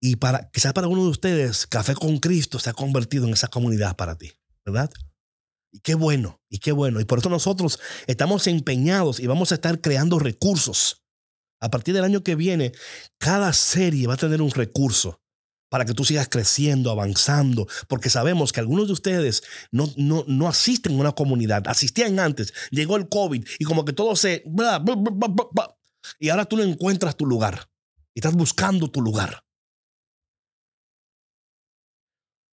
Y 0.00 0.16
para, 0.16 0.50
quizás 0.50 0.72
para 0.72 0.88
uno 0.88 1.04
de 1.04 1.10
ustedes, 1.10 1.66
Café 1.66 1.94
con 1.94 2.18
Cristo 2.18 2.58
se 2.58 2.70
ha 2.70 2.74
convertido 2.74 3.26
en 3.26 3.34
esa 3.34 3.48
comunidad 3.48 3.96
para 3.96 4.18
ti, 4.18 4.32
¿verdad? 4.64 4.90
Y 5.70 5.78
qué 5.78 5.94
bueno, 5.94 6.42
y 6.48 6.58
qué 6.58 6.72
bueno. 6.72 7.00
Y 7.00 7.04
por 7.04 7.20
eso 7.20 7.30
nosotros 7.30 7.78
estamos 8.08 8.48
empeñados 8.48 9.20
y 9.20 9.28
vamos 9.28 9.52
a 9.52 9.54
estar 9.54 9.80
creando 9.80 10.18
recursos 10.18 11.01
a 11.62 11.70
partir 11.70 11.94
del 11.94 12.04
año 12.04 12.22
que 12.22 12.34
viene, 12.34 12.72
cada 13.18 13.52
serie 13.52 14.08
va 14.08 14.14
a 14.14 14.18
tener 14.18 14.42
un 14.42 14.50
recurso 14.50 15.20
para 15.70 15.86
que 15.86 15.94
tú 15.94 16.04
sigas 16.04 16.28
creciendo, 16.28 16.90
avanzando, 16.90 17.66
porque 17.88 18.10
sabemos 18.10 18.52
que 18.52 18.60
algunos 18.60 18.88
de 18.88 18.92
ustedes 18.92 19.42
no, 19.70 19.90
no, 19.96 20.24
no 20.26 20.48
asisten 20.48 20.92
a 20.92 21.00
una 21.00 21.12
comunidad, 21.12 21.66
asistían 21.66 22.18
antes, 22.18 22.52
llegó 22.70 22.96
el 22.96 23.08
COVID 23.08 23.46
y 23.58 23.64
como 23.64 23.84
que 23.84 23.94
todo 23.94 24.14
se... 24.16 24.44
y 26.18 26.28
ahora 26.28 26.44
tú 26.44 26.56
no 26.56 26.62
encuentras 26.62 27.16
tu 27.16 27.24
lugar 27.24 27.70
y 28.12 28.18
estás 28.18 28.34
buscando 28.34 28.90
tu 28.90 29.00
lugar. 29.00 29.44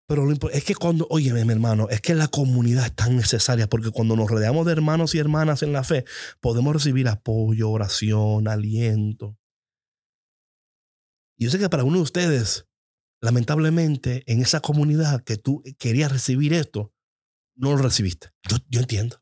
Pero 0.07 0.31
es 0.53 0.65
que 0.65 0.75
cuando, 0.77 1.07
oye, 1.11 1.33
mi 1.33 1.53
hermano, 1.53 1.89
es 1.91 2.01
que 2.01 2.15
la 2.15 2.29
comunidad 2.29 2.87
es 2.87 2.95
tan 2.95 3.17
necesaria 3.17 3.69
porque 3.69 3.91
cuando 3.91 4.15
nos 4.15 4.31
rodeamos 4.31 4.65
de 4.65 4.73
hermanos 4.73 5.15
y 5.15 5.19
hermanas 5.19 5.63
en 5.63 5.73
la 5.73 5.83
fe, 5.83 6.05
podemos 6.41 6.73
recibir 6.73 7.09
apoyo, 7.09 7.71
oración, 7.71 8.47
aliento. 8.47 9.37
Y 11.37 11.45
yo 11.45 11.51
sé 11.51 11.59
que 11.59 11.69
para 11.69 11.83
uno 11.83 11.97
de 11.97 12.03
ustedes, 12.05 12.69
lamentablemente, 13.21 14.23
en 14.27 14.41
esa 14.41 14.61
comunidad 14.61 15.25
que 15.25 15.39
tú 15.39 15.65
querías 15.79 16.13
recibir 16.13 16.55
esto, 16.55 16.93
no 17.57 17.71
lo 17.71 17.79
recibiste. 17.79 18.31
Yo, 18.49 18.59
yo 18.69 18.81
entiendo. 18.81 19.21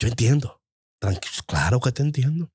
Yo 0.00 0.08
entiendo. 0.08 0.62
Tranquilo, 0.98 1.42
claro 1.46 1.80
que 1.80 1.92
te 1.92 2.02
entiendo. 2.02 2.50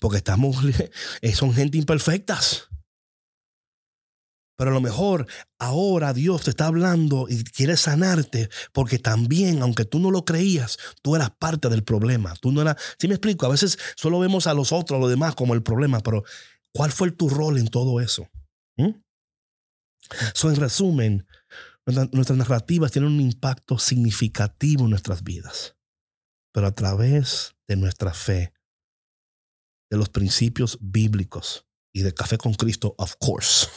Porque 0.00 0.18
estamos, 0.18 0.56
son 1.34 1.54
gente 1.54 1.78
imperfectas. 1.78 2.68
Pero 4.56 4.70
a 4.70 4.74
lo 4.74 4.80
mejor 4.80 5.26
ahora 5.58 6.12
Dios 6.12 6.44
te 6.44 6.50
está 6.50 6.66
hablando 6.66 7.26
y 7.28 7.44
quiere 7.44 7.76
sanarte 7.76 8.48
porque 8.72 8.98
también, 8.98 9.62
aunque 9.62 9.84
tú 9.84 9.98
no 9.98 10.10
lo 10.10 10.24
creías, 10.24 10.78
tú 11.02 11.14
eras 11.14 11.30
parte 11.30 11.68
del 11.68 11.84
problema. 11.84 12.34
Tú 12.36 12.52
no 12.52 12.62
eras, 12.62 12.76
¿sí 12.98 13.06
me 13.06 13.14
explico? 13.14 13.46
A 13.46 13.50
veces 13.50 13.78
solo 13.96 14.18
vemos 14.18 14.46
a 14.46 14.54
los 14.54 14.72
otros, 14.72 14.96
a 14.96 15.00
los 15.00 15.10
demás 15.10 15.34
como 15.34 15.54
el 15.54 15.62
problema, 15.62 16.00
pero 16.00 16.24
¿cuál 16.72 16.90
fue 16.90 17.10
tu 17.10 17.28
rol 17.28 17.58
en 17.58 17.68
todo 17.68 18.00
eso? 18.00 18.28
¿Mm? 18.76 18.92
So, 20.34 20.50
en 20.50 20.56
resumen, 20.56 21.26
nuestras 22.12 22.38
narrativas 22.38 22.92
tienen 22.92 23.12
un 23.12 23.20
impacto 23.20 23.78
significativo 23.78 24.84
en 24.84 24.90
nuestras 24.90 25.22
vidas, 25.22 25.76
pero 26.52 26.66
a 26.66 26.74
través 26.74 27.56
de 27.68 27.76
nuestra 27.76 28.14
fe, 28.14 28.52
de 29.90 29.96
los 29.96 30.08
principios 30.08 30.78
bíblicos 30.80 31.66
y 31.92 32.02
de 32.02 32.12
Café 32.12 32.38
con 32.38 32.54
Cristo, 32.54 32.94
of 32.98 33.14
course, 33.20 33.68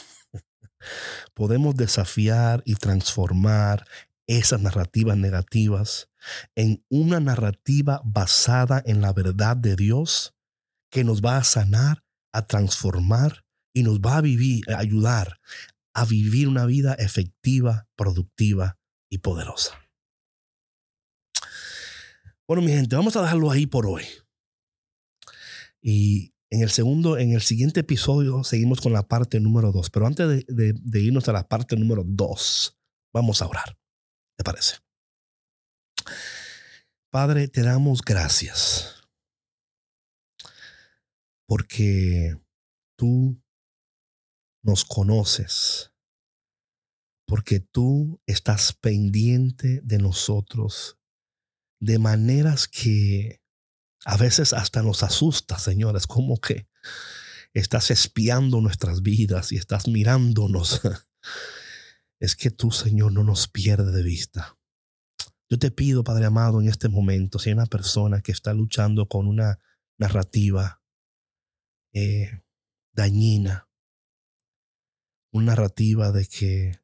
podemos 1.34 1.74
desafiar 1.74 2.62
y 2.64 2.74
transformar 2.74 3.86
esas 4.26 4.60
narrativas 4.60 5.16
negativas 5.16 6.08
en 6.54 6.84
una 6.88 7.20
narrativa 7.20 8.00
basada 8.04 8.82
en 8.86 9.00
la 9.00 9.12
verdad 9.12 9.56
de 9.56 9.76
Dios 9.76 10.34
que 10.90 11.04
nos 11.04 11.20
va 11.20 11.36
a 11.36 11.44
sanar, 11.44 12.04
a 12.32 12.46
transformar 12.46 13.44
y 13.72 13.82
nos 13.82 14.00
va 14.00 14.18
a 14.18 14.20
vivir, 14.20 14.64
ayudar 14.74 15.40
a 15.94 16.04
vivir 16.04 16.48
una 16.48 16.66
vida 16.66 16.94
efectiva, 16.94 17.88
productiva 17.96 18.78
y 19.10 19.18
poderosa. 19.18 19.78
Bueno, 22.46 22.62
mi 22.62 22.72
gente, 22.72 22.96
vamos 22.96 23.16
a 23.16 23.22
dejarlo 23.22 23.50
ahí 23.50 23.66
por 23.66 23.86
hoy. 23.86 24.04
Y 25.80 26.34
en 26.50 26.62
el 26.62 26.70
segundo, 26.70 27.16
en 27.16 27.32
el 27.32 27.42
siguiente 27.42 27.80
episodio, 27.80 28.44
seguimos 28.44 28.80
con 28.80 28.92
la 28.92 29.06
parte 29.06 29.38
número 29.40 29.72
dos. 29.72 29.90
Pero 29.90 30.06
antes 30.06 30.44
de, 30.46 30.74
de 30.74 31.00
irnos 31.00 31.28
a 31.28 31.32
la 31.32 31.48
parte 31.48 31.76
número 31.76 32.02
dos, 32.04 32.76
vamos 33.12 33.40
a 33.40 33.46
orar. 33.46 33.78
¿Te 34.36 34.44
parece? 34.44 34.76
Padre, 37.10 37.48
te 37.48 37.62
damos 37.62 38.02
gracias 38.02 39.00
porque 41.50 42.40
tú 42.96 43.42
nos 44.62 44.84
conoces, 44.84 45.92
porque 47.26 47.58
tú 47.58 48.22
estás 48.26 48.72
pendiente 48.72 49.80
de 49.82 49.98
nosotros 49.98 50.96
de 51.80 51.98
maneras 51.98 52.68
que 52.68 53.39
a 54.04 54.16
veces 54.16 54.52
hasta 54.52 54.82
nos 54.82 55.02
asusta, 55.02 55.58
Señor. 55.58 55.96
Es 55.96 56.06
como 56.06 56.40
que 56.40 56.68
estás 57.52 57.90
espiando 57.90 58.60
nuestras 58.60 59.02
vidas 59.02 59.52
y 59.52 59.56
estás 59.56 59.88
mirándonos 59.88 60.80
es 62.20 62.36
que 62.36 62.50
tú, 62.50 62.70
Señor, 62.70 63.12
no 63.12 63.24
nos 63.24 63.48
pierdes 63.48 63.94
de 63.94 64.02
vista. 64.02 64.56
Yo 65.48 65.58
te 65.58 65.70
pido, 65.70 66.04
Padre 66.04 66.26
amado, 66.26 66.60
en 66.60 66.68
este 66.68 66.88
momento, 66.88 67.38
si 67.38 67.48
hay 67.48 67.54
una 67.54 67.66
persona 67.66 68.20
que 68.20 68.30
está 68.30 68.54
luchando 68.54 69.08
con 69.08 69.26
una 69.26 69.58
narrativa 69.98 70.82
eh, 71.92 72.42
dañina, 72.92 73.68
una 75.32 75.46
narrativa 75.46 76.12
de 76.12 76.26
que 76.26 76.80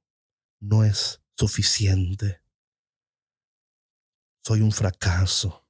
no 0.60 0.84
es 0.84 1.22
suficiente, 1.36 2.40
soy 4.42 4.62
un 4.62 4.72
fracaso, 4.72 5.65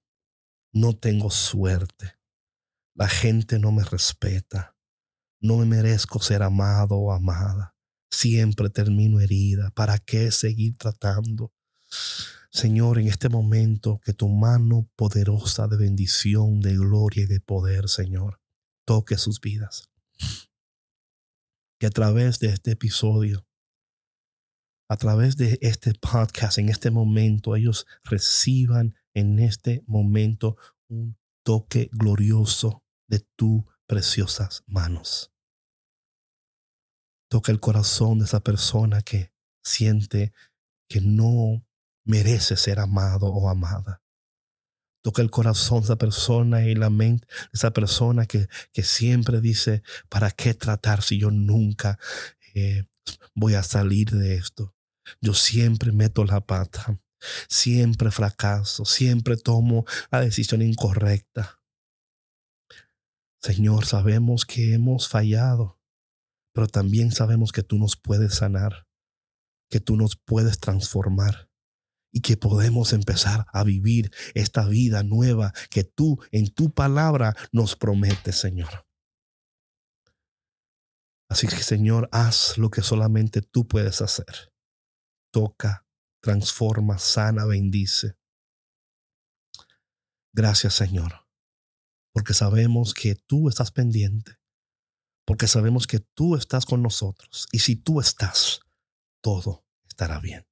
no 0.77 0.97
tengo 0.97 1.31
suerte, 1.31 2.19
la 2.95 3.09
gente 3.09 3.59
no 3.59 3.73
me 3.73 3.85
respeta, 3.85 4.77
no 5.41 5.57
me 5.57 5.67
merezco 5.67 6.21
ser 6.21 6.43
amado 6.43 6.97
o 6.97 7.13
amada 7.13 7.77
siempre 8.17 8.71
termino 8.71 9.21
herida. 9.21 9.71
¿Para 9.71 9.99
qué 9.99 10.31
seguir 10.31 10.77
tratando? 10.77 11.53
Señor, 12.51 12.99
en 12.99 13.09
este 13.09 13.29
momento 13.29 14.01
que 14.03 14.15
tu 14.15 14.29
mano 14.29 14.89
poderosa 14.97 15.69
de 15.69 15.77
bendición, 15.77 16.61
de 16.61 16.77
gloria 16.77 17.25
y 17.25 17.27
de 17.27 17.41
poder, 17.41 17.89
Señor, 17.89 18.41
toque 18.87 19.19
sus 19.19 19.41
vidas. 19.41 19.91
Que 21.79 21.87
a 21.87 21.91
través 21.91 22.39
de 22.39 22.49
este 22.49 22.71
episodio, 22.71 23.47
a 24.89 24.97
través 24.97 25.37
de 25.37 25.59
este 25.61 25.93
podcast, 25.95 26.59
en 26.59 26.71
este 26.71 26.91
momento, 26.91 27.55
ellos 27.55 27.87
reciban 28.05 28.95
en 29.17 29.39
este 29.39 29.83
momento 29.87 30.57
un 30.89 31.19
toque 31.43 31.89
glorioso 31.91 32.85
de 33.09 33.21
tus 33.21 33.65
preciosas 33.87 34.63
manos. 34.67 35.33
Toca 37.31 37.51
el 37.51 37.59
corazón 37.59 38.19
de 38.19 38.27
esa 38.27 38.41
persona 38.41 39.01
que 39.01 39.33
siente 39.65 40.35
que 40.89 41.01
no 41.01 41.67
merece 42.05 42.57
ser 42.57 42.79
amado 42.79 43.29
o 43.29 43.49
amada. 43.49 44.03
Toca 45.03 45.23
el 45.23 45.31
corazón 45.31 45.79
de 45.81 45.85
esa 45.85 45.97
persona 45.97 46.65
y 46.65 46.75
la 46.75 46.91
mente 46.91 47.27
de 47.27 47.51
esa 47.55 47.73
persona 47.73 48.27
que, 48.27 48.49
que 48.73 48.83
siempre 48.83 49.41
dice, 49.41 49.83
¿para 50.11 50.31
qué 50.31 50.53
tratar 50.53 51.03
si 51.03 51.19
yo 51.19 51.31
nunca 51.31 51.99
eh, 52.55 52.85
voy 53.35 53.55
a 53.55 53.63
salir 53.63 54.11
de 54.11 54.35
esto? 54.35 54.75
Yo 55.23 55.33
siempre 55.33 55.91
meto 55.91 56.25
la 56.25 56.45
pata, 56.45 57.01
siempre 57.49 58.11
fracaso, 58.11 58.85
siempre 58.85 59.37
tomo 59.37 59.85
la 60.11 60.21
decisión 60.21 60.63
incorrecta. 60.63 61.61
Señor, 63.41 63.87
sabemos 63.87 64.45
que 64.45 64.75
hemos 64.75 65.09
fallado 65.09 65.77
pero 66.57 66.69
también 66.69 67.13
sabemos 67.13 67.53
que 67.53 67.63
tú 67.63 67.77
nos 67.77 67.99
puedes 67.99 68.37
sanar, 68.37 68.89
que 69.69 69.79
tú 69.79 69.95
nos 69.95 70.17
puedes 70.17 70.59
transformar 70.59 71.51
y 72.11 72.23
que 72.23 72.39
podemos 72.39 72.95
empezar 72.95 73.45
a 73.53 73.63
vivir 73.63 74.11
esta 74.35 74.67
vida 74.67 75.03
nueva 75.03 75.53
que 75.69 75.85
tú 75.85 76.19
en 76.33 76.49
tu 76.49 76.73
palabra 76.73 77.37
nos 77.53 77.77
prometes, 77.77 78.37
Señor. 78.37 78.87
Así 81.29 81.47
que, 81.47 81.57
Señor, 81.57 82.09
haz 82.11 82.57
lo 82.57 82.71
que 82.71 82.81
solamente 82.81 83.43
tú 83.43 83.69
puedes 83.69 84.01
hacer. 84.01 84.51
Toca, 85.31 85.86
transforma, 86.27 86.99
sana, 86.99 87.45
bendice. 87.45 88.17
Gracias, 90.33 90.75
Señor, 90.75 91.27
porque 92.13 92.35
sabemos 92.35 92.93
que 92.95 93.15
tú 93.15 93.49
estás 93.49 93.71
pendiente 93.71 94.39
porque 95.27 95.49
sabemos 95.49 95.87
que 95.87 95.99
tú 95.99 96.37
estás 96.37 96.65
con 96.65 96.83
nosotros. 96.83 97.49
Y 97.53 97.59
si 97.59 97.77
tú 97.77 98.01
estás, 98.01 98.61
todo 99.21 99.67
estará 99.89 100.21
bien. 100.21 100.47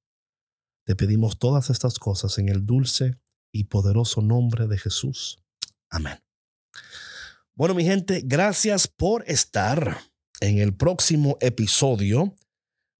Te 0.85 0.95
pedimos 0.95 1.39
todas 1.39 1.69
estas 1.69 1.97
cosas 1.97 2.37
en 2.37 2.49
el 2.49 2.65
dulce 2.65 3.17
y 3.51 3.63
poderoso 3.63 4.21
nombre 4.21 4.67
de 4.67 4.77
Jesús. 4.77 5.41
Amén. 5.89 6.21
Bueno, 7.53 7.73
mi 7.73 7.85
gente, 7.85 8.21
gracias 8.25 8.87
por 8.87 9.23
estar. 9.27 9.97
En 10.41 10.57
el 10.57 10.75
próximo 10.75 11.37
episodio 11.39 12.35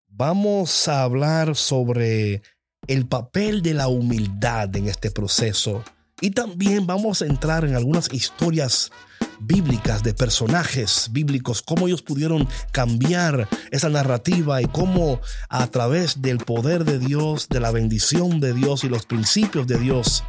vamos 0.08 0.88
a 0.88 1.04
hablar 1.04 1.58
sobre 1.58 2.42
el 2.88 3.08
papel 3.08 3.62
de 3.62 3.74
la 3.74 3.88
humildad 3.88 4.76
en 4.76 4.88
este 4.88 5.12
proceso 5.12 5.84
y 6.22 6.32
también 6.32 6.88
vamos 6.88 7.22
a 7.22 7.26
entrar 7.26 7.66
en 7.66 7.76
algunas 7.76 8.12
historias 8.14 8.92
bíblicas 9.40 10.02
de 10.04 10.14
personajes 10.14 11.10
bíblicos, 11.12 11.62
cómo 11.62 11.88
ellos 11.88 12.02
pudieron 12.02 12.48
cambiar 12.72 13.50
esa 13.72 13.90
narrativa 13.90 14.62
y 14.62 14.66
cómo 14.66 15.20
a 15.50 15.68
través 15.68 16.22
del 16.22 16.38
poder 16.38 16.86
de 16.86 17.00
Dios, 17.00 17.50
de 17.50 17.60
la 17.60 17.72
bendición 17.72 18.40
de 18.40 18.54
Dios 18.54 18.84
y 18.84 18.90
los 18.90 19.06
principios 19.06 19.68
de 19.68 19.78
Dios, 19.78 20.24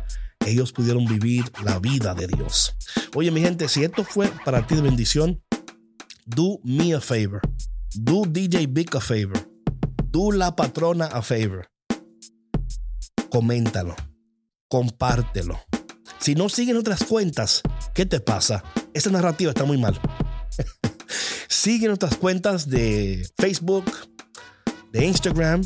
ellos 0.44 0.72
pudieron 0.72 1.07
vivir 1.07 1.44
la 1.64 1.78
vida 1.78 2.14
de 2.14 2.26
Dios. 2.26 2.74
Oye 3.14 3.30
mi 3.30 3.40
gente, 3.40 3.68
si 3.68 3.84
esto 3.84 4.04
fue 4.04 4.28
para 4.44 4.66
ti 4.66 4.74
de 4.74 4.82
bendición, 4.82 5.40
do 6.24 6.59
me 6.64 6.94
a 6.94 7.00
favor, 7.00 7.40
do 7.94 8.24
DJ 8.28 8.66
Big 8.66 8.94
a 8.96 9.00
favor, 9.00 9.48
do 10.11 10.32
la 10.32 10.54
patrona 10.57 11.07
a 11.07 11.22
favor. 11.22 11.68
Coméntalo, 13.37 13.95
compártelo. 14.66 15.61
Si 16.18 16.34
no 16.34 16.49
siguen 16.49 16.78
otras 16.78 17.05
cuentas, 17.05 17.61
¿qué 17.93 18.07
te 18.07 18.18
pasa? 18.18 18.64
Esa 18.95 19.11
narrativa 19.11 19.51
está 19.51 19.64
muy 19.64 19.76
mal. 19.76 20.01
Sigue 21.47 21.87
nuestras 21.87 22.16
cuentas 22.16 22.66
de 22.70 23.28
Facebook, 23.37 23.84
de 24.91 25.05
Instagram. 25.05 25.62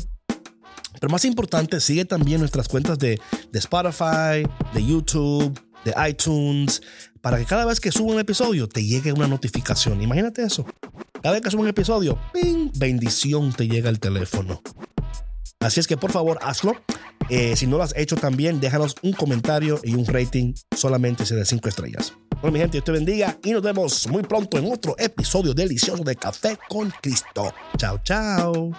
Pero 0.99 1.11
más 1.11 1.23
importante, 1.23 1.79
sigue 1.79 2.03
también 2.03 2.41
nuestras 2.41 2.67
cuentas 2.67 2.99
de, 2.99 3.21
de 3.53 3.59
Spotify, 3.59 4.45
de 4.73 4.85
YouTube, 4.85 5.57
de 5.85 5.93
iTunes, 6.09 6.81
para 7.21 7.37
que 7.37 7.45
cada 7.45 7.63
vez 7.63 7.79
que 7.79 7.93
suba 7.93 8.11
un 8.11 8.19
episodio 8.19 8.67
te 8.67 8.83
llegue 8.83 9.13
una 9.13 9.29
notificación. 9.29 10.01
Imagínate 10.01 10.43
eso. 10.43 10.65
Cada 11.23 11.35
vez 11.35 11.41
que 11.41 11.51
suba 11.51 11.61
un 11.61 11.69
episodio, 11.69 12.19
¡ping! 12.33 12.69
bendición 12.75 13.53
te 13.53 13.69
llega 13.69 13.87
al 13.87 14.01
teléfono. 14.01 14.61
Así 15.61 15.79
es 15.79 15.87
que 15.87 15.95
por 15.95 16.11
favor 16.11 16.39
hazlo. 16.41 16.75
Eh, 17.29 17.55
si 17.55 17.65
no 17.67 17.77
lo 17.77 17.83
has 17.83 17.95
hecho 17.95 18.17
también, 18.17 18.59
déjanos 18.59 18.95
un 19.03 19.13
comentario 19.13 19.79
y 19.83 19.93
un 19.93 20.05
rating 20.05 20.53
solamente 20.75 21.23
de 21.23 21.45
5 21.45 21.69
estrellas. 21.69 22.13
Bueno, 22.41 22.53
mi 22.53 22.59
gente, 22.59 22.73
Dios 22.73 22.83
te 22.83 22.91
bendiga 22.91 23.37
y 23.43 23.51
nos 23.51 23.61
vemos 23.61 24.07
muy 24.07 24.23
pronto 24.23 24.57
en 24.57 24.71
otro 24.71 24.95
episodio 24.97 25.53
delicioso 25.53 26.03
de 26.03 26.15
Café 26.15 26.57
con 26.67 26.91
Cristo. 27.01 27.53
Chao, 27.77 27.99
chao. 28.03 28.71